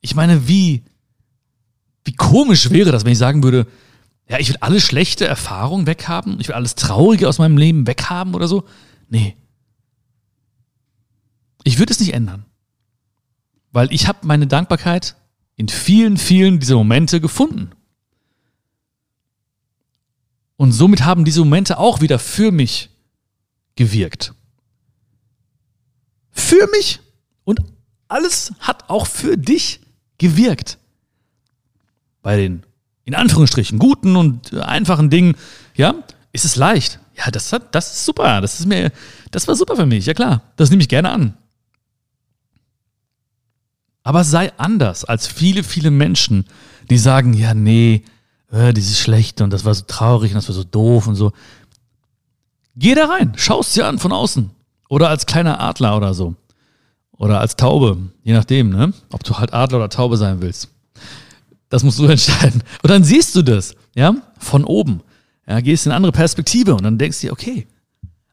Ich 0.00 0.14
meine, 0.14 0.48
wie, 0.48 0.84
wie 2.04 2.14
komisch 2.14 2.70
wäre 2.70 2.92
das, 2.92 3.04
wenn 3.04 3.12
ich 3.12 3.18
sagen 3.18 3.42
würde, 3.42 3.66
ja, 4.28 4.38
ich 4.38 4.48
will 4.48 4.56
alle 4.60 4.80
schlechte 4.80 5.26
Erfahrungen 5.26 5.86
weghaben, 5.86 6.40
ich 6.40 6.48
will 6.48 6.54
alles 6.54 6.74
Traurige 6.74 7.28
aus 7.28 7.38
meinem 7.38 7.58
Leben 7.58 7.86
weghaben 7.86 8.34
oder 8.34 8.48
so. 8.48 8.64
Nee. 9.08 9.36
Ich 11.62 11.78
würde 11.78 11.92
es 11.92 12.00
nicht 12.00 12.14
ändern. 12.14 12.44
Weil 13.72 13.92
ich 13.92 14.06
habe 14.06 14.26
meine 14.26 14.46
Dankbarkeit 14.46 15.16
in 15.56 15.68
vielen, 15.68 16.16
vielen 16.16 16.60
dieser 16.60 16.76
Momente 16.76 17.20
gefunden. 17.20 17.70
Und 20.56 20.72
somit 20.72 21.04
haben 21.04 21.24
diese 21.24 21.40
Momente 21.40 21.78
auch 21.78 22.00
wieder 22.00 22.18
für 22.18 22.52
mich 22.52 22.90
gewirkt. 23.76 24.34
Für 26.30 26.68
mich 26.68 27.00
und 27.44 27.60
alles 28.08 28.52
hat 28.60 28.88
auch 28.88 29.06
für 29.06 29.36
dich 29.36 29.80
gewirkt. 30.18 30.78
Bei 32.24 32.38
den, 32.38 32.62
in 33.04 33.14
Anführungsstrichen, 33.14 33.78
guten 33.78 34.16
und 34.16 34.54
einfachen 34.54 35.10
Dingen, 35.10 35.36
ja, 35.76 35.94
ist 36.32 36.46
es 36.46 36.56
leicht. 36.56 36.98
Ja, 37.14 37.30
das 37.30 37.52
hat, 37.52 37.74
das 37.74 37.92
ist 37.92 38.06
super. 38.06 38.40
Das 38.40 38.58
ist 38.58 38.66
mir, 38.66 38.90
das 39.30 39.46
war 39.46 39.54
super 39.54 39.76
für 39.76 39.84
mich. 39.84 40.06
Ja 40.06 40.14
klar, 40.14 40.40
das 40.56 40.70
nehme 40.70 40.80
ich 40.80 40.88
gerne 40.88 41.10
an. 41.10 41.34
Aber 44.02 44.24
sei 44.24 44.52
anders 44.56 45.04
als 45.04 45.26
viele, 45.26 45.62
viele 45.62 45.90
Menschen, 45.90 46.46
die 46.88 46.96
sagen, 46.96 47.34
ja, 47.34 47.52
nee, 47.52 48.04
äh, 48.50 48.72
dieses 48.72 48.98
Schlechte 48.98 49.44
und 49.44 49.50
das 49.50 49.66
war 49.66 49.74
so 49.74 49.84
traurig 49.86 50.32
und 50.32 50.36
das 50.36 50.48
war 50.48 50.54
so 50.54 50.64
doof 50.64 51.06
und 51.06 51.16
so. 51.16 51.32
Geh 52.74 52.94
da 52.94 53.04
rein, 53.04 53.34
schau 53.36 53.60
es 53.60 53.74
dir 53.74 53.86
an 53.86 53.98
von 53.98 54.12
außen. 54.12 54.50
Oder 54.88 55.10
als 55.10 55.26
kleiner 55.26 55.60
Adler 55.60 55.94
oder 55.96 56.14
so. 56.14 56.36
Oder 57.12 57.40
als 57.40 57.56
Taube, 57.56 57.98
je 58.22 58.32
nachdem, 58.32 58.70
ne? 58.70 58.94
Ob 59.12 59.24
du 59.24 59.36
halt 59.36 59.52
Adler 59.52 59.78
oder 59.78 59.90
Taube 59.90 60.16
sein 60.16 60.40
willst. 60.40 60.73
Das 61.74 61.82
musst 61.82 61.98
du 61.98 62.04
entscheiden. 62.06 62.62
Und 62.84 62.88
dann 62.88 63.02
siehst 63.02 63.34
du 63.34 63.42
das, 63.42 63.74
ja, 63.96 64.14
von 64.38 64.62
oben. 64.62 65.00
Ja, 65.44 65.58
gehst 65.58 65.86
in 65.86 65.90
eine 65.90 65.96
andere 65.96 66.12
Perspektive 66.12 66.72
und 66.72 66.84
dann 66.84 66.98
denkst 66.98 67.20
du 67.20 67.26
dir, 67.26 67.32
okay, 67.32 67.66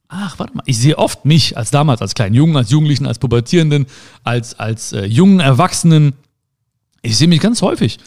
ach, 0.09 0.37
warte 0.37 0.55
mal, 0.55 0.61
ich 0.67 0.77
sehe 0.77 0.95
oft 0.95 1.25
mich 1.25 1.57
als 1.57 1.71
damals, 1.71 2.03
als 2.03 2.13
kleinen 2.13 2.35
Jungen, 2.35 2.55
als 2.55 2.69
Jugendlichen, 2.69 3.07
als 3.07 3.17
Pubertierenden, 3.17 3.87
als, 4.23 4.59
als 4.59 4.93
äh, 4.93 5.05
jungen 5.05 5.39
Erwachsenen. 5.39 6.13
Ich 7.01 7.17
sehe 7.17 7.27
mich 7.27 7.39
ganz 7.39 7.63
häufig. 7.63 7.97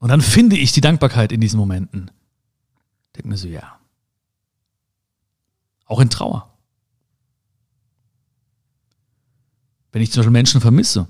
Und 0.00 0.08
dann 0.08 0.20
finde 0.20 0.56
ich 0.56 0.72
die 0.72 0.80
Dankbarkeit 0.80 1.30
in 1.30 1.40
diesen 1.40 1.60
Momenten. 1.60 2.10
Denk 3.14 3.26
mir 3.26 3.36
so, 3.36 3.46
ja. 3.46 3.78
Auch 5.86 6.00
in 6.00 6.10
Trauer. 6.10 6.52
Wenn 9.92 10.02
ich 10.02 10.10
zum 10.10 10.22
Beispiel 10.22 10.32
Menschen 10.32 10.60
vermisse. 10.60 11.06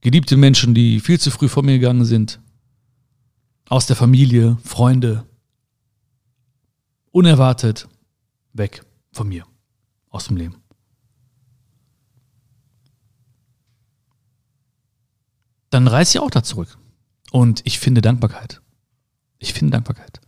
Geliebte 0.00 0.36
Menschen, 0.36 0.74
die 0.74 1.00
viel 1.00 1.18
zu 1.18 1.30
früh 1.30 1.48
vor 1.48 1.62
mir 1.62 1.78
gegangen 1.78 2.04
sind. 2.04 2.40
Aus 3.68 3.86
der 3.86 3.96
Familie, 3.96 4.56
Freunde. 4.64 5.24
unerwartet 7.10 7.88
weg 8.52 8.82
von 9.12 9.28
mir, 9.28 9.44
aus 10.10 10.26
dem 10.26 10.36
Leben. 10.36 10.56
Dann 15.70 15.88
reise 15.88 16.16
ich 16.16 16.20
auch 16.20 16.30
da 16.30 16.42
zurück. 16.42 16.78
Und 17.30 17.60
ich 17.64 17.78
finde 17.78 18.00
Dankbarkeit. 18.00 18.62
Ich 19.38 19.52
finde 19.52 19.72
Dankbarkeit. 19.72 20.20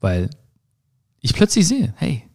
Weil 0.00 0.30
ich 1.20 1.34
plötzlich 1.34 1.66
sehe, 1.66 1.94
hey, 1.96 2.28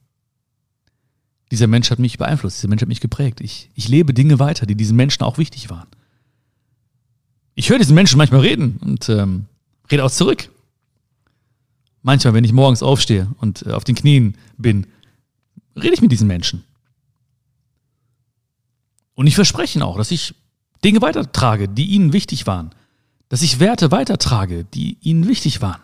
dieser 1.52 1.67
Mensch 1.67 1.91
hat 1.91 2.00
mich 2.00 2.17
beeinflusst, 2.17 2.58
dieser 2.58 2.70
Mensch 2.70 2.82
hat 2.82 2.89
mich 2.89 3.02
geprägt. 3.02 3.41
Ich, 3.41 3.70
ich 3.76 3.88
lebe 3.88 4.13
Dinge 4.13 4.39
weiter, 4.39 4.65
die 4.65 4.76
diesen 4.76 4.96
Menschen 4.96 5.24
auch 5.24 5.38
wichtig 5.38 5.70
waren. 5.70 5.88
Ich 7.56 7.70
höre 7.70 7.78
diesen 7.78 7.96
Menschen 7.96 8.18
manchmal 8.18 8.42
reden 8.42 8.78
und 8.82 9.10
ähm, 9.10 9.46
rede 9.92 10.04
auch 10.04 10.12
zurück. 10.12 10.50
Manchmal, 12.02 12.34
wenn 12.34 12.44
ich 12.44 12.54
morgens 12.54 12.82
aufstehe 12.82 13.28
und 13.38 13.66
äh, 13.66 13.72
auf 13.72 13.84
den 13.84 13.96
Knien 13.96 14.38
bin, 14.58 14.88
rede 15.76 15.94
ich 15.94 16.02
mit 16.02 16.12
diesen 16.12 16.28
Menschen. 16.28 16.64
Und 19.14 19.28
ich 19.28 19.36
verspreche 19.36 19.78
ihnen 19.78 19.84
auch, 19.84 19.98
dass 19.98 20.12
ich 20.12 20.34
Dinge 20.84 21.02
weitertrage, 21.02 21.68
die 21.68 21.86
ihnen 21.88 22.14
wichtig 22.14 22.48
waren. 22.48 22.72
Dass 23.30 23.42
ich 23.42 23.60
Werte 23.60 23.92
weitertrage, 23.92 24.66
die 24.66 24.98
ihnen 25.02 25.28
wichtig 25.28 25.62
waren. 25.62 25.82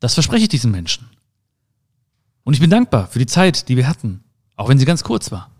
Das 0.00 0.14
verspreche 0.14 0.44
ich 0.44 0.48
diesen 0.48 0.70
Menschen. 0.70 1.08
Und 2.44 2.54
ich 2.54 2.60
bin 2.60 2.70
dankbar 2.70 3.06
für 3.06 3.18
die 3.18 3.26
Zeit, 3.26 3.68
die 3.68 3.76
wir 3.76 3.88
hatten, 3.88 4.22
auch 4.56 4.68
wenn 4.68 4.78
sie 4.78 4.84
ganz 4.84 5.04
kurz 5.04 5.30
war. 5.30 5.50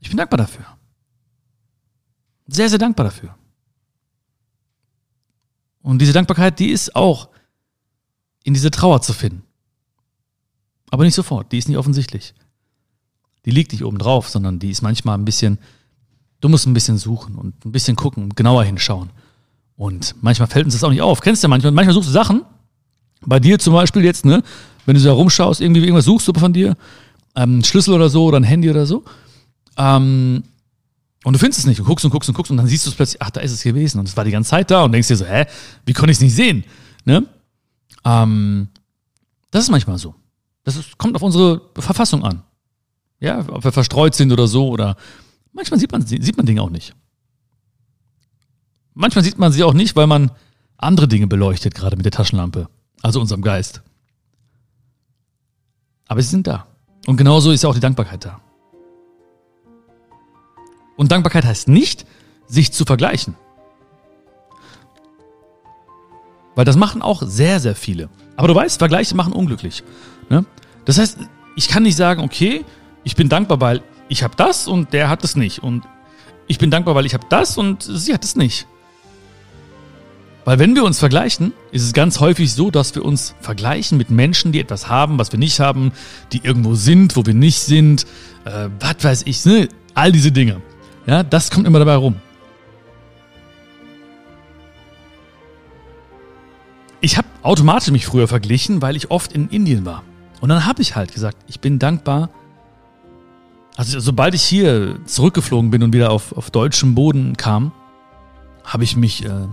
Ich 0.00 0.08
bin 0.08 0.16
dankbar 0.16 0.38
dafür. 0.38 0.64
Sehr, 2.46 2.68
sehr 2.68 2.78
dankbar 2.78 3.04
dafür. 3.04 3.34
Und 5.82 6.00
diese 6.00 6.12
Dankbarkeit, 6.12 6.58
die 6.58 6.70
ist 6.70 6.94
auch 6.96 7.28
in 8.42 8.54
diese 8.54 8.70
Trauer 8.70 9.02
zu 9.02 9.12
finden. 9.12 9.42
Aber 10.90 11.04
nicht 11.04 11.14
sofort, 11.14 11.52
die 11.52 11.58
ist 11.58 11.68
nicht 11.68 11.78
offensichtlich. 11.78 12.34
Die 13.44 13.50
liegt 13.50 13.72
nicht 13.72 13.84
oben 13.84 13.98
drauf, 13.98 14.28
sondern 14.28 14.58
die 14.58 14.70
ist 14.70 14.82
manchmal 14.82 15.18
ein 15.18 15.24
bisschen, 15.24 15.58
du 16.40 16.48
musst 16.48 16.66
ein 16.66 16.74
bisschen 16.74 16.98
suchen 16.98 17.34
und 17.34 17.64
ein 17.64 17.72
bisschen 17.72 17.96
gucken 17.96 18.24
und 18.24 18.36
genauer 18.36 18.64
hinschauen. 18.64 19.10
Und 19.76 20.14
manchmal 20.22 20.48
fällt 20.48 20.64
uns 20.66 20.74
das 20.74 20.84
auch 20.84 20.90
nicht 20.90 21.02
auf. 21.02 21.20
Kennst 21.20 21.42
du 21.42 21.46
ja 21.46 21.50
manchmal, 21.50 21.72
manchmal 21.72 21.94
suchst 21.94 22.08
du 22.08 22.12
Sachen, 22.12 22.42
bei 23.26 23.40
dir 23.40 23.58
zum 23.58 23.74
Beispiel 23.74 24.04
jetzt, 24.04 24.24
ne, 24.24 24.42
wenn 24.86 24.94
du 24.94 25.00
so 25.00 25.12
rumschaust, 25.12 25.60
irgendwie 25.60 25.82
irgendwas 25.82 26.04
suchst 26.04 26.28
du 26.28 26.32
von 26.32 26.52
dir, 26.52 26.76
ähm, 27.34 27.64
Schlüssel 27.64 27.94
oder 27.94 28.08
so 28.08 28.24
oder 28.24 28.38
ein 28.38 28.44
Handy 28.44 28.70
oder 28.70 28.86
so, 28.86 29.04
ähm, 29.76 30.44
und 31.24 31.32
du 31.32 31.38
findest 31.38 31.60
es 31.60 31.66
nicht, 31.66 31.78
du 31.80 31.84
guckst 31.84 32.04
und 32.04 32.10
guckst 32.10 32.28
und 32.28 32.34
guckst 32.34 32.50
und 32.50 32.58
dann 32.58 32.66
siehst 32.66 32.84
du 32.86 32.90
es 32.90 32.96
plötzlich, 32.96 33.20
ach, 33.20 33.30
da 33.30 33.40
ist 33.40 33.50
es 33.50 33.62
gewesen 33.62 33.98
und 33.98 34.08
es 34.08 34.16
war 34.16 34.24
die 34.24 34.30
ganze 34.30 34.50
Zeit 34.50 34.70
da 34.70 34.84
und 34.84 34.92
denkst 34.92 35.08
dir 35.08 35.16
so, 35.16 35.24
hä, 35.24 35.46
wie 35.86 35.94
konnte 35.94 36.12
ich 36.12 36.18
es 36.18 36.22
nicht 36.22 36.34
sehen? 36.34 36.64
Ne? 37.04 37.26
Ähm, 38.04 38.68
das 39.50 39.64
ist 39.64 39.70
manchmal 39.70 39.98
so. 39.98 40.14
Das 40.64 40.76
ist, 40.76 40.98
kommt 40.98 41.16
auf 41.16 41.22
unsere 41.22 41.62
Verfassung 41.76 42.24
an. 42.24 42.42
Ja, 43.20 43.38
ob 43.48 43.64
wir 43.64 43.72
verstreut 43.72 44.14
sind 44.14 44.32
oder 44.32 44.46
so 44.46 44.68
oder 44.68 44.96
manchmal 45.52 45.80
sieht 45.80 45.92
man, 45.92 46.04
sieht 46.04 46.36
man 46.36 46.44
Dinge 46.44 46.60
auch 46.60 46.70
nicht. 46.70 46.94
Manchmal 48.92 49.24
sieht 49.24 49.38
man 49.38 49.50
sie 49.50 49.64
auch 49.64 49.74
nicht, 49.74 49.96
weil 49.96 50.06
man 50.06 50.30
andere 50.76 51.08
Dinge 51.08 51.26
beleuchtet, 51.26 51.74
gerade 51.74 51.96
mit 51.96 52.04
der 52.04 52.12
Taschenlampe, 52.12 52.68
also 53.02 53.20
unserem 53.20 53.40
Geist. 53.40 53.82
Aber 56.06 56.20
sie 56.20 56.28
sind 56.28 56.46
da. 56.46 56.66
Und 57.06 57.16
genauso 57.16 57.50
ist 57.50 57.62
ja 57.62 57.70
auch 57.70 57.74
die 57.74 57.80
Dankbarkeit 57.80 58.24
da. 58.24 58.40
Und 60.96 61.12
Dankbarkeit 61.12 61.44
heißt 61.44 61.68
nicht, 61.68 62.06
sich 62.46 62.72
zu 62.72 62.84
vergleichen. 62.84 63.36
Weil 66.54 66.64
das 66.64 66.76
machen 66.76 67.02
auch 67.02 67.22
sehr, 67.24 67.60
sehr 67.60 67.74
viele. 67.74 68.08
Aber 68.36 68.48
du 68.48 68.54
weißt, 68.54 68.78
Vergleiche 68.78 69.14
machen 69.14 69.32
unglücklich. 69.32 69.82
Ne? 70.28 70.44
Das 70.84 70.98
heißt, 70.98 71.18
ich 71.56 71.68
kann 71.68 71.82
nicht 71.82 71.96
sagen, 71.96 72.22
okay, 72.22 72.64
ich 73.02 73.16
bin 73.16 73.28
dankbar, 73.28 73.60
weil 73.60 73.82
ich 74.08 74.22
habe 74.22 74.34
das 74.36 74.66
und 74.66 74.92
der 74.92 75.08
hat 75.08 75.24
es 75.24 75.36
nicht. 75.36 75.62
Und 75.62 75.84
ich 76.46 76.58
bin 76.58 76.70
dankbar, 76.70 76.94
weil 76.94 77.06
ich 77.06 77.14
habe 77.14 77.26
das 77.28 77.56
und 77.58 77.82
sie 77.82 78.12
hat 78.12 78.24
es 78.24 78.36
nicht. 78.36 78.66
Weil 80.44 80.58
wenn 80.58 80.74
wir 80.74 80.84
uns 80.84 80.98
vergleichen, 80.98 81.54
ist 81.72 81.82
es 81.82 81.94
ganz 81.94 82.20
häufig 82.20 82.52
so, 82.52 82.70
dass 82.70 82.94
wir 82.94 83.04
uns 83.04 83.34
vergleichen 83.40 83.96
mit 83.96 84.10
Menschen, 84.10 84.52
die 84.52 84.60
etwas 84.60 84.88
haben, 84.88 85.18
was 85.18 85.32
wir 85.32 85.38
nicht 85.38 85.58
haben, 85.58 85.92
die 86.32 86.42
irgendwo 86.44 86.74
sind, 86.74 87.16
wo 87.16 87.24
wir 87.24 87.32
nicht 87.32 87.60
sind, 87.60 88.04
äh, 88.44 88.68
was 88.78 88.96
weiß 89.02 89.22
ich, 89.24 89.44
ne? 89.46 89.68
all 89.94 90.12
diese 90.12 90.32
Dinge. 90.32 90.60
Ja, 91.06 91.22
das 91.22 91.50
kommt 91.50 91.66
immer 91.66 91.78
dabei 91.78 91.96
rum. 91.96 92.16
Ich 97.00 97.18
habe 97.18 97.28
automatisch 97.42 97.90
mich 97.90 98.06
früher 98.06 98.28
verglichen, 98.28 98.80
weil 98.80 98.96
ich 98.96 99.10
oft 99.10 99.32
in 99.32 99.48
Indien 99.48 99.84
war. 99.84 100.02
Und 100.40 100.48
dann 100.48 100.64
habe 100.64 100.80
ich 100.80 100.96
halt 100.96 101.12
gesagt, 101.12 101.36
ich 101.46 101.60
bin 101.60 101.78
dankbar. 101.78 102.30
Also 103.76 104.00
sobald 104.00 104.34
ich 104.34 104.42
hier 104.42 104.98
zurückgeflogen 105.04 105.70
bin 105.70 105.82
und 105.82 105.92
wieder 105.92 106.10
auf, 106.10 106.32
auf 106.32 106.50
deutschem 106.50 106.94
Boden 106.94 107.36
kam, 107.36 107.72
habe 108.64 108.84
ich 108.84 108.96
mich 108.96 109.24
äh, 109.24 109.46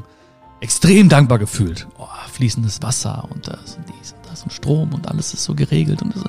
extrem 0.61 1.09
dankbar 1.09 1.39
gefühlt. 1.39 1.87
Oh, 1.97 2.07
fließendes 2.31 2.81
Wasser 2.81 3.27
und 3.29 3.47
das 3.47 3.75
und 3.75 3.85
dies 3.89 4.13
und 4.13 4.29
das 4.29 4.43
und 4.43 4.53
Strom 4.53 4.93
und 4.93 5.09
alles 5.09 5.33
ist 5.33 5.43
so 5.43 5.53
geregelt 5.53 6.01
und 6.01 6.15
so, 6.15 6.23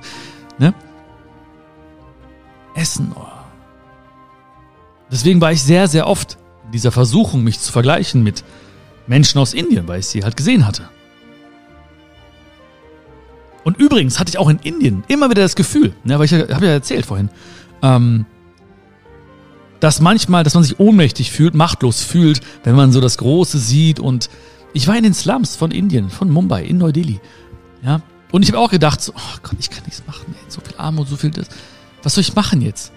ne? 0.59 0.75
Essen, 2.75 3.13
oh, 3.15 3.42
Deswegen 5.13 5.41
war 5.43 5.53
ich 5.53 5.63
sehr, 5.63 5.87
sehr 5.87 6.09
oft 6.09 6.39
in 6.65 6.73
dieser 6.73 6.91
Versuchung, 6.91 7.45
mich 7.45 7.61
zu 7.61 7.71
vergleichen 7.71 8.23
mit 8.23 8.43
Menschen 9.07 9.39
aus 9.39 9.53
Indien, 9.53 9.87
weil 9.87 10.01
ich 10.01 10.07
sie 10.07 10.25
halt 10.25 10.37
gesehen 10.37 10.67
hatte. 10.67 10.89
Und 13.63 13.79
übrigens 13.79 14.19
hatte 14.19 14.31
ich 14.31 14.39
auch 14.39 14.49
in 14.49 14.59
Indien 14.59 15.05
immer 15.09 15.31
wieder 15.31 15.43
das 15.43 15.55
Gefühl, 15.55 15.95
ne, 16.03 16.19
weil 16.19 16.25
ich 16.25 16.33
habe 16.33 16.67
ja 16.67 16.73
erzählt 16.73 17.07
vorhin, 17.07 17.29
ähm, 17.83 18.25
dass 19.81 20.01
manchmal, 20.01 20.45
dass 20.45 20.55
man 20.55 20.63
sich 20.63 20.81
ohnmächtig 20.81 21.31
fühlt, 21.31 21.55
machtlos 21.55 22.03
fühlt, 22.03 22.41
wenn 22.65 22.75
man 22.75 22.91
so 22.91 23.01
das 23.01 23.19
Große 23.19 23.59
sieht. 23.59 24.01
Und 24.01 24.31
ich 24.73 24.89
war 24.89 24.97
in 24.97 25.03
den 25.03 25.15
Slums 25.15 25.57
von 25.57 25.73
Indien, 25.73 26.09
von 26.09 26.31
Mumbai, 26.31 26.65
in 26.65 26.79
Neu-Delhi. 26.79 27.21
Ja. 27.85 28.01
Und 28.31 28.43
ich 28.43 28.49
habe 28.49 28.61
auch 28.61 28.71
gedacht, 28.71 29.03
so, 29.03 29.13
oh 29.15 29.39
Gott, 29.43 29.57
ich 29.59 29.69
kann 29.69 29.85
nichts 29.85 30.03
machen, 30.07 30.35
ey, 30.41 30.51
so 30.51 30.61
viel 30.61 30.77
Armut, 30.79 31.09
so 31.09 31.17
viel 31.17 31.31
das. 31.31 31.49
Was 32.03 32.15
soll 32.15 32.23
ich 32.23 32.35
machen 32.35 32.63
jetzt? 32.63 32.93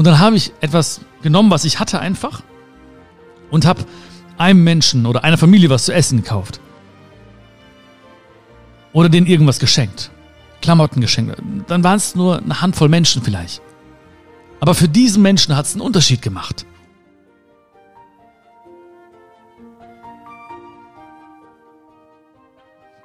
Und 0.00 0.06
dann 0.06 0.18
habe 0.18 0.34
ich 0.34 0.54
etwas 0.62 1.02
genommen, 1.20 1.50
was 1.50 1.66
ich 1.66 1.78
hatte 1.78 2.00
einfach 2.00 2.42
und 3.50 3.66
habe 3.66 3.84
einem 4.38 4.64
Menschen 4.64 5.04
oder 5.04 5.24
einer 5.24 5.36
Familie 5.36 5.68
was 5.68 5.84
zu 5.84 5.92
essen 5.92 6.22
gekauft. 6.22 6.58
Oder 8.94 9.10
denen 9.10 9.26
irgendwas 9.26 9.58
geschenkt. 9.58 10.10
Klamotten 10.62 11.02
geschenkt. 11.02 11.36
Dann 11.66 11.84
waren 11.84 11.98
es 11.98 12.14
nur 12.14 12.38
eine 12.38 12.62
Handvoll 12.62 12.88
Menschen 12.88 13.20
vielleicht. 13.20 13.60
Aber 14.58 14.74
für 14.74 14.88
diesen 14.88 15.20
Menschen 15.20 15.54
hat 15.54 15.66
es 15.66 15.74
einen 15.74 15.82
Unterschied 15.82 16.22
gemacht. 16.22 16.64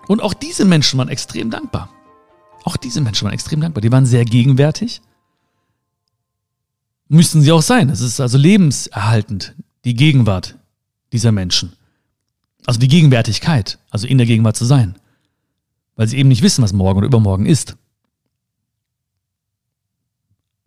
Und 0.07 0.21
auch 0.21 0.33
diese 0.33 0.63
Menschen 0.63 0.97
waren 0.97 1.09
extrem 1.09 1.49
dankbar. 1.49 1.89
Auch 2.63 2.77
diese 2.77 3.01
Menschen 3.01 3.25
waren 3.25 3.33
extrem 3.33 3.59
dankbar. 3.59 3.81
Die 3.81 3.91
waren 3.91 4.05
sehr 4.05 4.23
gegenwärtig 4.23 5.01
müssen 7.07 7.41
sie 7.41 7.51
auch 7.51 7.61
sein. 7.61 7.89
Es 7.89 8.01
ist 8.01 8.19
also 8.19 8.37
lebenserhaltend, 8.37 9.55
die 9.83 9.95
Gegenwart 9.95 10.57
dieser 11.11 11.31
Menschen. 11.31 11.73
Also 12.65 12.79
die 12.79 12.87
Gegenwärtigkeit, 12.87 13.79
also 13.91 14.07
in 14.07 14.17
der 14.17 14.27
Gegenwart 14.27 14.55
zu 14.55 14.65
sein. 14.65 14.95
Weil 15.95 16.07
sie 16.07 16.17
eben 16.17 16.29
nicht 16.29 16.41
wissen, 16.41 16.63
was 16.63 16.73
morgen 16.73 16.97
oder 16.97 17.07
übermorgen 17.07 17.45
ist. 17.45 17.77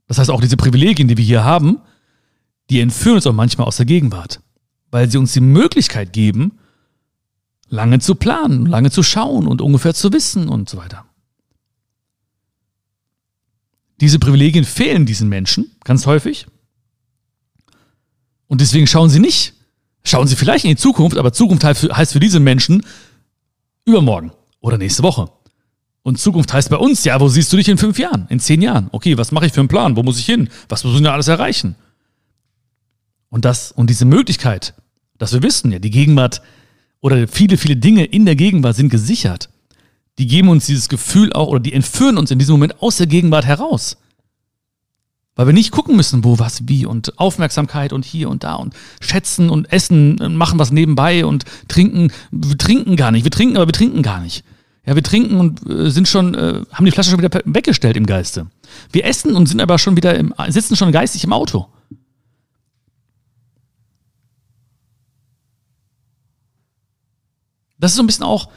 Das 0.07 0.19
heißt, 0.19 0.31
auch 0.31 0.41
diese 0.41 0.57
Privilegien, 0.57 1.09
die 1.09 1.17
wir 1.17 1.25
hier 1.25 1.45
haben, 1.45 1.81
die 2.71 2.81
entführen 2.81 3.17
uns 3.17 3.27
auch 3.27 3.33
manchmal 3.33 3.67
aus 3.67 3.77
der 3.77 3.87
Gegenwart. 3.87 4.41
Weil 4.91 5.11
sie 5.11 5.19
uns 5.19 5.33
die 5.33 5.41
Möglichkeit 5.41 6.13
geben, 6.13 6.59
lange 7.69 7.99
zu 7.99 8.15
planen, 8.15 8.65
lange 8.65 8.91
zu 8.91 9.03
schauen 9.03 9.47
und 9.47 9.61
ungefähr 9.61 9.95
zu 9.95 10.13
wissen 10.13 10.49
und 10.49 10.69
so 10.69 10.79
weiter. 10.79 11.05
Diese 14.01 14.19
Privilegien 14.19 14.65
fehlen 14.65 15.07
diesen 15.07 15.29
Menschen 15.29 15.71
ganz 15.85 16.07
häufig. 16.07 16.47
Und 18.47 18.61
deswegen 18.61 18.87
schauen 18.87 19.11
sie 19.11 19.19
nicht, 19.19 19.55
schauen 20.05 20.27
sie 20.27 20.37
vielleicht 20.37 20.65
in 20.65 20.71
die 20.71 20.77
Zukunft, 20.77 21.17
aber 21.17 21.33
Zukunft 21.33 21.65
heißt 21.65 22.13
für 22.13 22.21
diese 22.21 22.41
Menschen 22.41 22.85
übermorgen 23.85 24.33
oder 24.61 24.79
nächste 24.79 25.03
Woche. 25.03 25.31
Und 26.03 26.19
Zukunft 26.19 26.53
heißt 26.53 26.71
bei 26.71 26.77
uns, 26.77 27.05
ja, 27.05 27.21
wo 27.21 27.29
siehst 27.29 27.53
du 27.53 27.57
dich 27.57 27.69
in 27.69 27.77
fünf 27.77 27.99
Jahren, 27.99 28.27
in 28.31 28.41
zehn 28.41 28.63
Jahren? 28.63 28.89
Okay, 28.93 29.19
was 29.19 29.33
mache 29.33 29.47
ich 29.47 29.53
für 29.53 29.61
einen 29.61 29.69
Plan? 29.69 29.97
Wo 29.97 30.03
muss 30.03 30.19
ich 30.19 30.27
hin? 30.27 30.49
Was 30.69 30.85
muss 30.85 30.95
ich 30.95 31.01
denn 31.01 31.09
alles 31.09 31.29
erreichen? 31.29 31.75
Und 33.29 33.45
das, 33.45 33.73
und 33.73 33.91
diese 33.91 34.07
Möglichkeit, 34.07 34.75
dass 35.19 35.33
wir 35.33 35.43
wissen, 35.43 35.73
ja, 35.73 35.79
die 35.79 35.91
Gegenwart 35.91 36.41
oder 37.01 37.29
viele, 37.29 37.59
viele 37.59 37.77
Dinge 37.77 38.05
in 38.05 38.25
der 38.25 38.37
Gegenwart 38.37 38.77
sind 38.77 38.89
gesichert 38.89 39.51
die 40.19 40.27
geben 40.27 40.49
uns 40.49 40.67
dieses 40.67 40.89
Gefühl 40.89 41.33
auch 41.33 41.49
oder 41.49 41.61
die 41.61 41.73
entführen 41.73 42.19
uns 42.19 42.31
in 42.31 42.39
diesem 42.39 42.55
Moment 42.55 42.83
aus 42.83 42.97
der 42.97 43.07
Gegenwart 43.07 43.47
heraus. 43.47 43.97
Weil 45.37 45.47
wir 45.47 45.55
nicht 45.55 45.71
gucken 45.71 45.95
müssen, 45.95 46.25
wo, 46.25 46.41
was, 46.41 46.67
wie 46.67 46.85
und 46.85 47.17
Aufmerksamkeit 47.17 47.93
und 47.93 48.05
hier 48.05 48.29
und 48.29 48.43
da 48.43 48.55
und 48.55 48.75
schätzen 49.01 49.51
und 49.51 49.73
essen 49.73 50.21
und 50.21 50.35
machen 50.35 50.59
was 50.59 50.73
nebenbei 50.73 51.25
und 51.25 51.45
trinken. 51.69 52.11
Wir 52.33 52.59
trinken 52.59 52.97
gar 52.97 53.13
nicht. 53.13 53.23
Wir 53.23 53.31
trinken, 53.31 53.57
aber 53.57 53.67
wir 53.67 53.73
trinken 53.73 54.03
gar 54.03 54.21
nicht. 54.21 54.45
Ja, 54.85 54.97
wir 54.97 55.03
trinken 55.05 55.39
und 55.39 55.65
äh, 55.71 55.91
sind 55.91 56.09
schon, 56.09 56.35
äh, 56.35 56.65
haben 56.73 56.85
die 56.85 56.91
Flasche 56.91 57.11
schon 57.11 57.23
wieder 57.23 57.41
weggestellt 57.45 57.97
im 57.97 58.07
Geiste. 58.07 58.47
Wir 58.91 59.05
essen 59.05 59.37
und 59.37 59.47
sind 59.47 59.61
aber 59.61 59.79
schon 59.79 59.97
wieder 59.97 60.17
im, 60.17 60.35
sitzen 60.49 60.75
schon 60.75 60.91
geistig 60.91 61.23
im 61.23 61.33
Auto. 61.33 61.69
Das 67.79 67.93
ist 67.93 67.97
so 67.97 68.03
ein 68.03 68.07
bisschen 68.07 68.25
auch, 68.25 68.49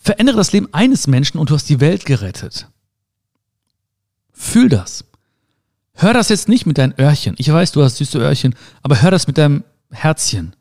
verändere 0.00 0.38
das 0.38 0.52
Leben 0.52 0.72
eines 0.72 1.06
Menschen 1.06 1.38
und 1.38 1.50
du 1.50 1.54
hast 1.54 1.68
die 1.68 1.80
Welt 1.80 2.06
gerettet. 2.06 2.68
Fühl 4.32 4.68
das. 4.68 5.04
Hör 5.92 6.14
das 6.14 6.30
jetzt 6.30 6.48
nicht 6.48 6.64
mit 6.64 6.78
deinen 6.78 6.98
Öhrchen. 6.98 7.34
Ich 7.38 7.52
weiß, 7.52 7.72
du 7.72 7.82
hast 7.82 7.98
süße 7.98 8.18
Öhrchen, 8.18 8.54
aber 8.82 9.02
hör 9.02 9.10
das 9.10 9.26
mit 9.26 9.36
deinem 9.36 9.62
Herzchen. 9.90 10.56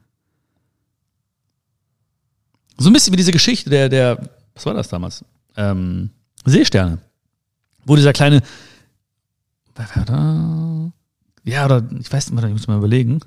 So 2.77 2.89
ein 2.89 2.93
bisschen 2.93 3.13
wie 3.13 3.17
diese 3.17 3.31
Geschichte 3.31 3.69
der, 3.69 3.87
der, 3.87 4.29
was 4.53 4.65
war 4.65 4.73
das 4.73 4.89
damals? 4.89 5.23
Ähm, 5.55 6.09
Seesterne. 6.45 6.99
Wo 7.85 7.95
dieser 7.95 8.13
kleine? 8.13 8.41
Ja, 11.45 11.65
oder 11.65 11.87
ich 11.99 12.11
weiß 12.11 12.31
nicht, 12.31 12.43
ich 12.43 12.51
muss 12.51 12.67
mal 12.67 12.77
überlegen. 12.77 13.21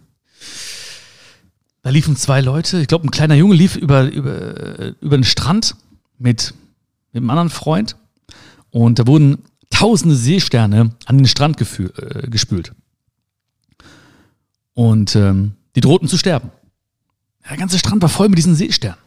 Da 1.83 1.90
liefen 1.90 2.16
zwei 2.16 2.42
Leute, 2.42 2.81
ich 2.81 2.88
glaube, 2.88 3.07
ein 3.07 3.11
kleiner 3.11 3.35
Junge 3.35 3.55
lief 3.55 3.77
über, 3.77 4.05
über, 4.05 5.01
über 5.01 5.16
den 5.16 5.25
Strand 5.25 5.77
mit, 6.22 6.54
mit 7.12 7.22
einem 7.22 7.30
anderen 7.30 7.50
Freund 7.50 7.96
und 8.70 8.98
da 8.98 9.06
wurden 9.06 9.44
tausende 9.70 10.16
Seesterne 10.16 10.90
an 11.06 11.18
den 11.18 11.26
Strand 11.26 11.61
äh, 11.61 12.28
gespült. 12.28 12.72
Und 14.74 15.16
ähm, 15.16 15.52
die 15.74 15.80
drohten 15.80 16.08
zu 16.08 16.16
sterben. 16.16 16.50
Der 17.48 17.56
ganze 17.56 17.78
Strand 17.78 18.02
war 18.02 18.08
voll 18.08 18.28
mit 18.28 18.38
diesen 18.38 18.54
Seesternen. 18.54 18.98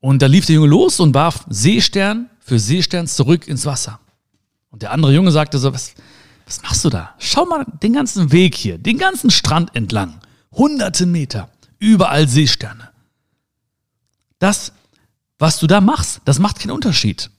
Und 0.00 0.22
da 0.22 0.26
lief 0.26 0.46
der 0.46 0.56
Junge 0.56 0.68
los 0.68 1.00
und 1.00 1.14
warf 1.14 1.46
Seestern 1.48 2.30
für 2.38 2.58
Seestern 2.58 3.06
zurück 3.06 3.48
ins 3.48 3.66
Wasser. 3.66 3.98
Und 4.70 4.82
der 4.82 4.92
andere 4.92 5.12
Junge 5.12 5.32
sagte 5.32 5.58
so, 5.58 5.72
was, 5.72 5.94
was 6.44 6.62
machst 6.62 6.84
du 6.84 6.90
da? 6.90 7.14
Schau 7.18 7.46
mal 7.46 7.64
den 7.82 7.94
ganzen 7.94 8.30
Weg 8.30 8.54
hier, 8.54 8.78
den 8.78 8.98
ganzen 8.98 9.30
Strand 9.30 9.74
entlang 9.74 10.20
hunderte 10.52 11.06
Meter, 11.06 11.50
überall 11.78 12.28
Seesterne. 12.28 12.90
Das, 14.38 14.72
was 15.38 15.58
du 15.58 15.66
da 15.66 15.80
machst, 15.80 16.20
das 16.24 16.38
macht 16.38 16.58
keinen 16.58 16.72
Unterschied. 16.72 17.30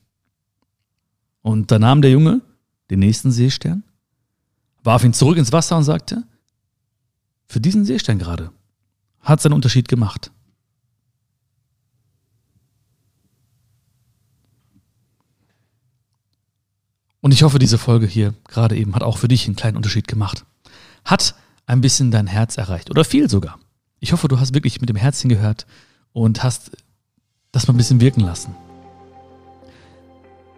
Und 1.42 1.72
da 1.72 1.80
nahm 1.80 2.02
der 2.02 2.12
Junge 2.12 2.42
den 2.90 3.00
nächsten 3.00 3.32
Seestern, 3.32 3.84
warf 4.84 5.04
ihn 5.04 5.14
zurück 5.14 5.38
ins 5.38 5.52
Wasser 5.52 5.78
und 5.78 5.84
sagte, 5.84 6.24
für 7.48 7.60
diesen 7.60 7.86
Seestern 7.86 8.20
gerade 8.20 8.52
hat 9.22 9.40
es 9.40 9.46
einen 9.46 9.56
Unterschied 9.56 9.88
gemacht. 9.88 10.32
Und 17.20 17.34
ich 17.34 17.44
hoffe, 17.44 17.60
diese 17.60 17.78
Folge 17.78 18.06
hier 18.06 18.34
gerade 18.48 18.78
eben 18.78 18.96
hat 18.96 19.04
auch 19.04 19.18
für 19.18 19.28
dich 19.28 19.48
einen 19.48 19.56
kleinen 19.56 19.76
Unterschied 19.76 20.08
gemacht. 20.08 20.46
Hat 21.04 21.36
ein 21.66 21.82
bisschen 21.82 22.12
dein 22.12 22.28
Herz 22.28 22.58
erreicht 22.58 22.90
oder 22.90 23.04
viel 23.04 23.30
sogar. 23.30 23.60
Ich 24.00 24.14
hoffe, 24.14 24.28
du 24.28 24.40
hast 24.40 24.54
wirklich 24.54 24.80
mit 24.80 24.90
dem 24.90 24.96
Herzen 24.96 25.28
gehört 25.28 25.66
und 26.14 26.44
hast 26.44 26.72
das 27.52 27.68
mal 27.68 27.74
ein 27.74 27.78
bisschen 27.78 28.02
wirken 28.02 28.22
lassen. 28.22 28.56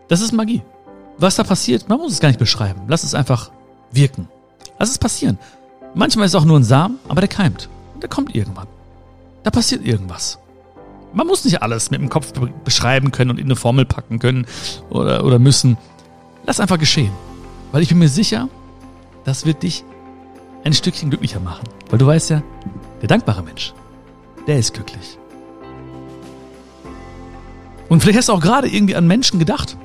Das 0.07 0.21
ist 0.21 0.31
Magie. 0.31 0.61
Was 1.17 1.35
da 1.35 1.43
passiert, 1.43 1.87
man 1.89 1.99
muss 1.99 2.13
es 2.13 2.19
gar 2.19 2.29
nicht 2.29 2.39
beschreiben. 2.39 2.81
Lass 2.87 3.03
es 3.03 3.13
einfach 3.13 3.51
wirken. 3.91 4.27
Lass 4.79 4.89
es 4.89 4.97
passieren. 4.97 5.37
Manchmal 5.93 6.25
ist 6.25 6.33
es 6.33 6.39
auch 6.39 6.45
nur 6.45 6.59
ein 6.59 6.63
Samen, 6.63 6.97
aber 7.07 7.21
der 7.21 7.27
keimt. 7.27 7.69
Und 7.93 8.01
der 8.01 8.09
kommt 8.09 8.35
irgendwann. 8.35 8.67
Da 9.43 9.51
passiert 9.51 9.85
irgendwas. 9.85 10.39
Man 11.13 11.27
muss 11.27 11.43
nicht 11.43 11.61
alles 11.61 11.91
mit 11.91 11.99
dem 11.99 12.09
Kopf 12.09 12.33
beschreiben 12.63 13.11
können 13.11 13.31
und 13.31 13.39
in 13.39 13.45
eine 13.45 13.55
Formel 13.55 13.85
packen 13.85 14.19
können 14.19 14.45
oder, 14.89 15.25
oder 15.25 15.39
müssen. 15.39 15.77
Lass 16.45 16.59
einfach 16.59 16.77
geschehen. 16.77 17.11
Weil 17.71 17.81
ich 17.81 17.89
bin 17.89 17.99
mir 17.99 18.09
sicher, 18.09 18.47
das 19.25 19.45
wird 19.45 19.63
dich 19.63 19.83
ein 20.63 20.73
Stückchen 20.73 21.09
glücklicher 21.09 21.39
machen. 21.39 21.67
Weil 21.89 21.99
du 21.99 22.05
weißt 22.05 22.29
ja, 22.29 22.43
der 23.01 23.07
dankbare 23.07 23.43
Mensch, 23.43 23.73
der 24.47 24.59
ist 24.59 24.73
glücklich. 24.73 25.17
Und 27.89 28.01
vielleicht 28.01 28.19
hast 28.19 28.29
du 28.29 28.33
auch 28.33 28.41
gerade 28.41 28.67
irgendwie 28.67 28.95
an 28.95 29.07
Menschen 29.07 29.39
gedacht, 29.39 29.75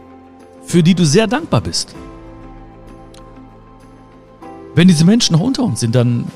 für 0.65 0.83
die 0.83 0.95
du 0.95 1.05
sehr 1.05 1.27
dankbar 1.27 1.63
bist. 1.63 1.95
Wenn 4.75 4.89
diese 4.89 5.05
Menschen 5.05 5.33
noch 5.35 5.41
unter 5.41 5.63
uns 5.63 5.81
sind, 5.81 5.95
dann 5.95 6.27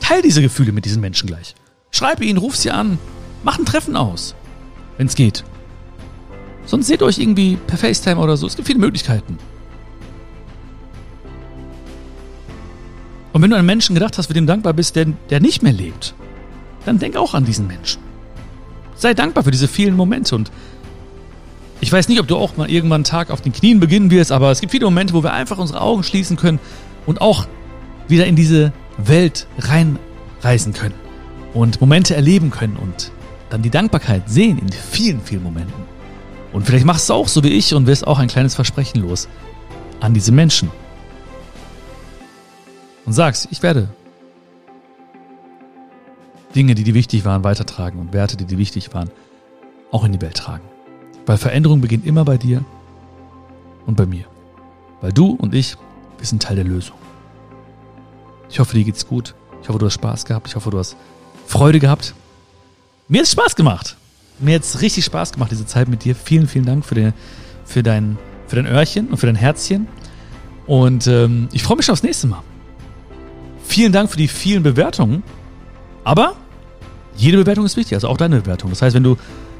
teil 0.00 0.22
diese 0.22 0.42
Gefühle 0.42 0.72
mit 0.72 0.84
diesen 0.84 1.00
Menschen 1.00 1.26
gleich. 1.26 1.54
Schreibe 1.90 2.24
ihnen, 2.24 2.38
ruf 2.38 2.56
sie 2.56 2.70
an, 2.70 2.98
mach 3.42 3.58
ein 3.58 3.64
Treffen 3.64 3.96
aus, 3.96 4.34
wenn 4.98 5.06
es 5.06 5.14
geht. 5.14 5.44
Sonst 6.66 6.86
seht 6.86 7.02
euch 7.02 7.18
irgendwie 7.18 7.56
per 7.66 7.78
FaceTime 7.78 8.20
oder 8.20 8.36
so. 8.36 8.46
Es 8.46 8.56
gibt 8.56 8.66
viele 8.66 8.80
Möglichkeiten. 8.80 9.38
Und 13.32 13.42
wenn 13.42 13.50
du 13.50 13.56
an 13.56 13.66
Menschen 13.66 13.94
gedacht 13.94 14.18
hast, 14.18 14.26
für 14.26 14.34
den 14.34 14.46
du 14.46 14.52
dankbar 14.52 14.72
bist, 14.72 14.96
der, 14.96 15.06
der 15.30 15.40
nicht 15.40 15.62
mehr 15.62 15.72
lebt, 15.72 16.14
dann 16.84 16.98
denk 16.98 17.16
auch 17.16 17.34
an 17.34 17.44
diesen 17.44 17.66
Menschen. 17.66 18.00
Sei 18.94 19.12
dankbar 19.14 19.44
für 19.44 19.50
diese 19.50 19.68
vielen 19.68 19.94
Momente 19.94 20.34
und 20.34 20.50
ich 21.80 21.92
weiß 21.92 22.08
nicht, 22.08 22.20
ob 22.20 22.26
du 22.26 22.36
auch 22.36 22.56
mal 22.56 22.70
irgendwann 22.70 22.96
einen 22.96 23.04
Tag 23.04 23.30
auf 23.30 23.40
den 23.40 23.52
Knien 23.52 23.80
beginnen 23.80 24.10
wirst, 24.10 24.32
aber 24.32 24.50
es 24.50 24.60
gibt 24.60 24.72
viele 24.72 24.86
Momente, 24.86 25.14
wo 25.14 25.22
wir 25.22 25.32
einfach 25.32 25.58
unsere 25.58 25.80
Augen 25.80 26.02
schließen 26.02 26.36
können 26.36 26.58
und 27.04 27.20
auch 27.20 27.46
wieder 28.08 28.26
in 28.26 28.36
diese 28.36 28.72
Welt 28.96 29.46
reinreisen 29.58 30.72
können 30.72 30.94
und 31.54 31.80
Momente 31.80 32.14
erleben 32.14 32.50
können 32.50 32.76
und 32.76 33.10
dann 33.50 33.62
die 33.62 33.70
Dankbarkeit 33.70 34.28
sehen 34.28 34.58
in 34.58 34.70
vielen, 34.70 35.20
vielen 35.20 35.42
Momenten. 35.42 35.84
Und 36.52 36.66
vielleicht 36.66 36.86
machst 36.86 37.08
du 37.10 37.14
auch 37.14 37.28
so 37.28 37.44
wie 37.44 37.50
ich 37.50 37.74
und 37.74 37.86
wirst 37.86 38.06
auch 38.06 38.18
ein 38.18 38.28
kleines 38.28 38.54
Versprechen 38.54 39.02
los 39.02 39.28
an 40.00 40.14
diese 40.14 40.32
Menschen 40.32 40.70
und 43.04 43.12
sagst, 43.12 43.48
ich 43.50 43.62
werde 43.62 43.88
Dinge, 46.54 46.74
die 46.74 46.84
dir 46.84 46.94
wichtig 46.94 47.24
waren, 47.24 47.44
weitertragen 47.44 48.00
und 48.00 48.14
Werte, 48.14 48.36
die 48.36 48.46
dir 48.46 48.58
wichtig 48.58 48.94
waren, 48.94 49.10
auch 49.90 50.04
in 50.04 50.12
die 50.12 50.20
Welt 50.22 50.36
tragen. 50.36 50.64
Weil 51.26 51.38
Veränderung 51.38 51.80
beginnt 51.80 52.06
immer 52.06 52.24
bei 52.24 52.38
dir 52.38 52.64
und 53.86 53.96
bei 53.96 54.06
mir. 54.06 54.24
Weil 55.00 55.12
du 55.12 55.32
und 55.32 55.54
ich, 55.54 55.76
wir 56.18 56.26
sind 56.26 56.42
Teil 56.42 56.56
der 56.56 56.64
Lösung. 56.64 56.96
Ich 58.48 58.60
hoffe, 58.60 58.76
dir 58.76 58.84
geht's 58.84 59.06
gut. 59.06 59.34
Ich 59.62 59.68
hoffe, 59.68 59.78
du 59.78 59.86
hast 59.86 59.94
Spaß 59.94 60.24
gehabt. 60.24 60.46
Ich 60.48 60.56
hoffe, 60.56 60.70
du 60.70 60.78
hast 60.78 60.96
Freude 61.46 61.80
gehabt. 61.80 62.14
Mir 63.08 63.18
hat 63.18 63.26
es 63.26 63.32
Spaß 63.32 63.56
gemacht. 63.56 63.96
Mir 64.38 64.54
hat 64.54 64.62
es 64.62 64.80
richtig 64.80 65.04
Spaß 65.04 65.32
gemacht, 65.32 65.50
diese 65.50 65.66
Zeit 65.66 65.88
mit 65.88 66.04
dir. 66.04 66.14
Vielen, 66.14 66.46
vielen 66.46 66.64
Dank 66.64 66.84
für, 66.84 66.94
den, 66.94 67.12
für, 67.64 67.82
dein, 67.82 68.18
für 68.46 68.56
dein 68.56 68.66
Öhrchen 68.66 69.08
und 69.08 69.16
für 69.16 69.26
dein 69.26 69.36
Herzchen. 69.36 69.88
Und 70.66 71.06
ähm, 71.06 71.48
ich 71.52 71.62
freue 71.62 71.76
mich 71.76 71.86
schon 71.86 71.94
aufs 71.94 72.02
nächste 72.02 72.26
Mal. 72.26 72.42
Vielen 73.64 73.92
Dank 73.92 74.10
für 74.10 74.16
die 74.16 74.28
vielen 74.28 74.62
Bewertungen. 74.62 75.22
Aber 76.04 76.36
jede 77.16 77.38
Bewertung 77.38 77.64
ist 77.64 77.76
wichtig, 77.76 77.94
also 77.94 78.08
auch 78.08 78.16
deine 78.16 78.40
Bewertung. 78.40 78.70
Das 78.70 78.82
heißt, 78.82 78.94
wenn 78.94 79.02
du 79.02 79.16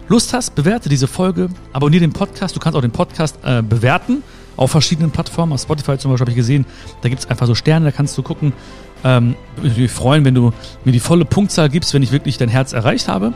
Lust 0.09 0.33
hast, 0.33 0.55
bewerte 0.55 0.89
diese 0.89 1.09
Folge, 1.09 1.49
abonniere 1.73 2.03
den 2.03 2.13
Podcast. 2.13 2.55
Du 2.55 2.61
kannst 2.61 2.77
auch 2.77 2.81
den 2.81 2.93
Podcast 2.93 3.39
äh, 3.43 3.63
bewerten 3.63 4.23
auf 4.57 4.71
verschiedenen 4.71 5.11
Plattformen. 5.11 5.53
Auf 5.53 5.63
Spotify 5.63 5.99
zum 5.99 6.11
Beispiel 6.13 6.25
habe 6.25 6.31
ich 6.31 6.37
gesehen, 6.37 6.65
da 7.03 7.09
gibt 7.09 7.23
es 7.23 7.29
einfach 7.29 7.47
so 7.47 7.55
Sterne, 7.55 7.87
da 7.87 7.93
kannst 7.93 8.17
du 8.17 8.23
gucken. 8.23 8.53
Ähm, 9.05 9.35
würde 9.57 9.81
mich 9.81 9.91
freuen, 9.91 10.25
wenn 10.25 10.35
du 10.35 10.53
mir 10.85 10.93
die 10.93 11.01
volle 11.01 11.25
Punktzahl 11.25 11.69
gibst, 11.69 11.93
wenn 11.93 12.03
ich 12.03 12.13
wirklich 12.13 12.39
dein 12.39 12.49
Herz 12.49 12.73
erreicht 12.73 13.09
habe. 13.09 13.35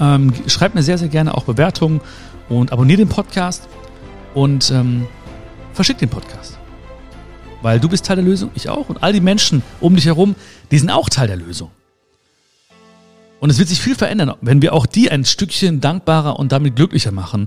Ähm, 0.00 0.32
schreib 0.46 0.74
mir 0.74 0.82
sehr, 0.82 0.98
sehr 0.98 1.08
gerne 1.08 1.34
auch 1.34 1.44
Bewertungen 1.44 2.00
und 2.48 2.72
abonniere 2.72 2.98
den 2.98 3.08
Podcast 3.08 3.68
und 4.34 4.70
ähm, 4.70 5.06
verschick 5.72 5.98
den 5.98 6.08
Podcast. 6.08 6.58
Weil 7.62 7.78
du 7.78 7.88
bist 7.88 8.06
Teil 8.06 8.16
der 8.16 8.24
Lösung, 8.24 8.50
ich 8.54 8.68
auch. 8.68 8.88
Und 8.88 9.02
all 9.02 9.12
die 9.12 9.20
Menschen 9.20 9.62
um 9.80 9.94
dich 9.94 10.06
herum, 10.06 10.34
die 10.70 10.78
sind 10.78 10.90
auch 10.90 11.08
Teil 11.08 11.28
der 11.28 11.36
Lösung. 11.36 11.70
Und 13.44 13.50
es 13.50 13.58
wird 13.58 13.68
sich 13.68 13.82
viel 13.82 13.94
verändern, 13.94 14.32
wenn 14.40 14.62
wir 14.62 14.72
auch 14.72 14.86
die 14.86 15.10
ein 15.10 15.26
Stückchen 15.26 15.82
dankbarer 15.82 16.38
und 16.38 16.50
damit 16.50 16.76
glücklicher 16.76 17.12
machen. 17.12 17.46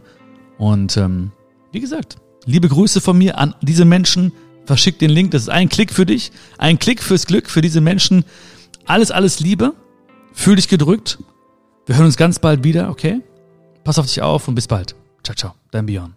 Und 0.59 0.95
ähm, 0.95 1.31
wie 1.71 1.79
gesagt, 1.79 2.17
liebe 2.45 2.67
Grüße 2.67 3.01
von 3.01 3.17
mir 3.17 3.39
an 3.39 3.55
diese 3.63 3.83
Menschen. 3.83 4.31
Verschick 4.67 4.99
den 4.99 5.09
Link, 5.09 5.31
das 5.31 5.41
ist 5.41 5.49
ein 5.49 5.69
Klick 5.69 5.91
für 5.91 6.05
dich, 6.05 6.31
ein 6.59 6.77
Klick 6.77 7.01
fürs 7.01 7.25
Glück 7.25 7.49
für 7.49 7.61
diese 7.61 7.81
Menschen. 7.81 8.25
Alles, 8.85 9.09
alles 9.09 9.39
Liebe. 9.39 9.73
Fühl 10.33 10.57
dich 10.57 10.67
gedrückt. 10.67 11.17
Wir 11.87 11.95
hören 11.95 12.05
uns 12.05 12.15
ganz 12.15 12.37
bald 12.37 12.63
wieder, 12.63 12.91
okay? 12.91 13.21
Pass 13.83 13.97
auf 13.97 14.05
dich 14.05 14.21
auf 14.21 14.47
und 14.47 14.53
bis 14.53 14.67
bald. 14.67 14.93
Ciao, 15.23 15.35
ciao. 15.35 15.55
Dein 15.71 15.87
Björn. 15.87 16.16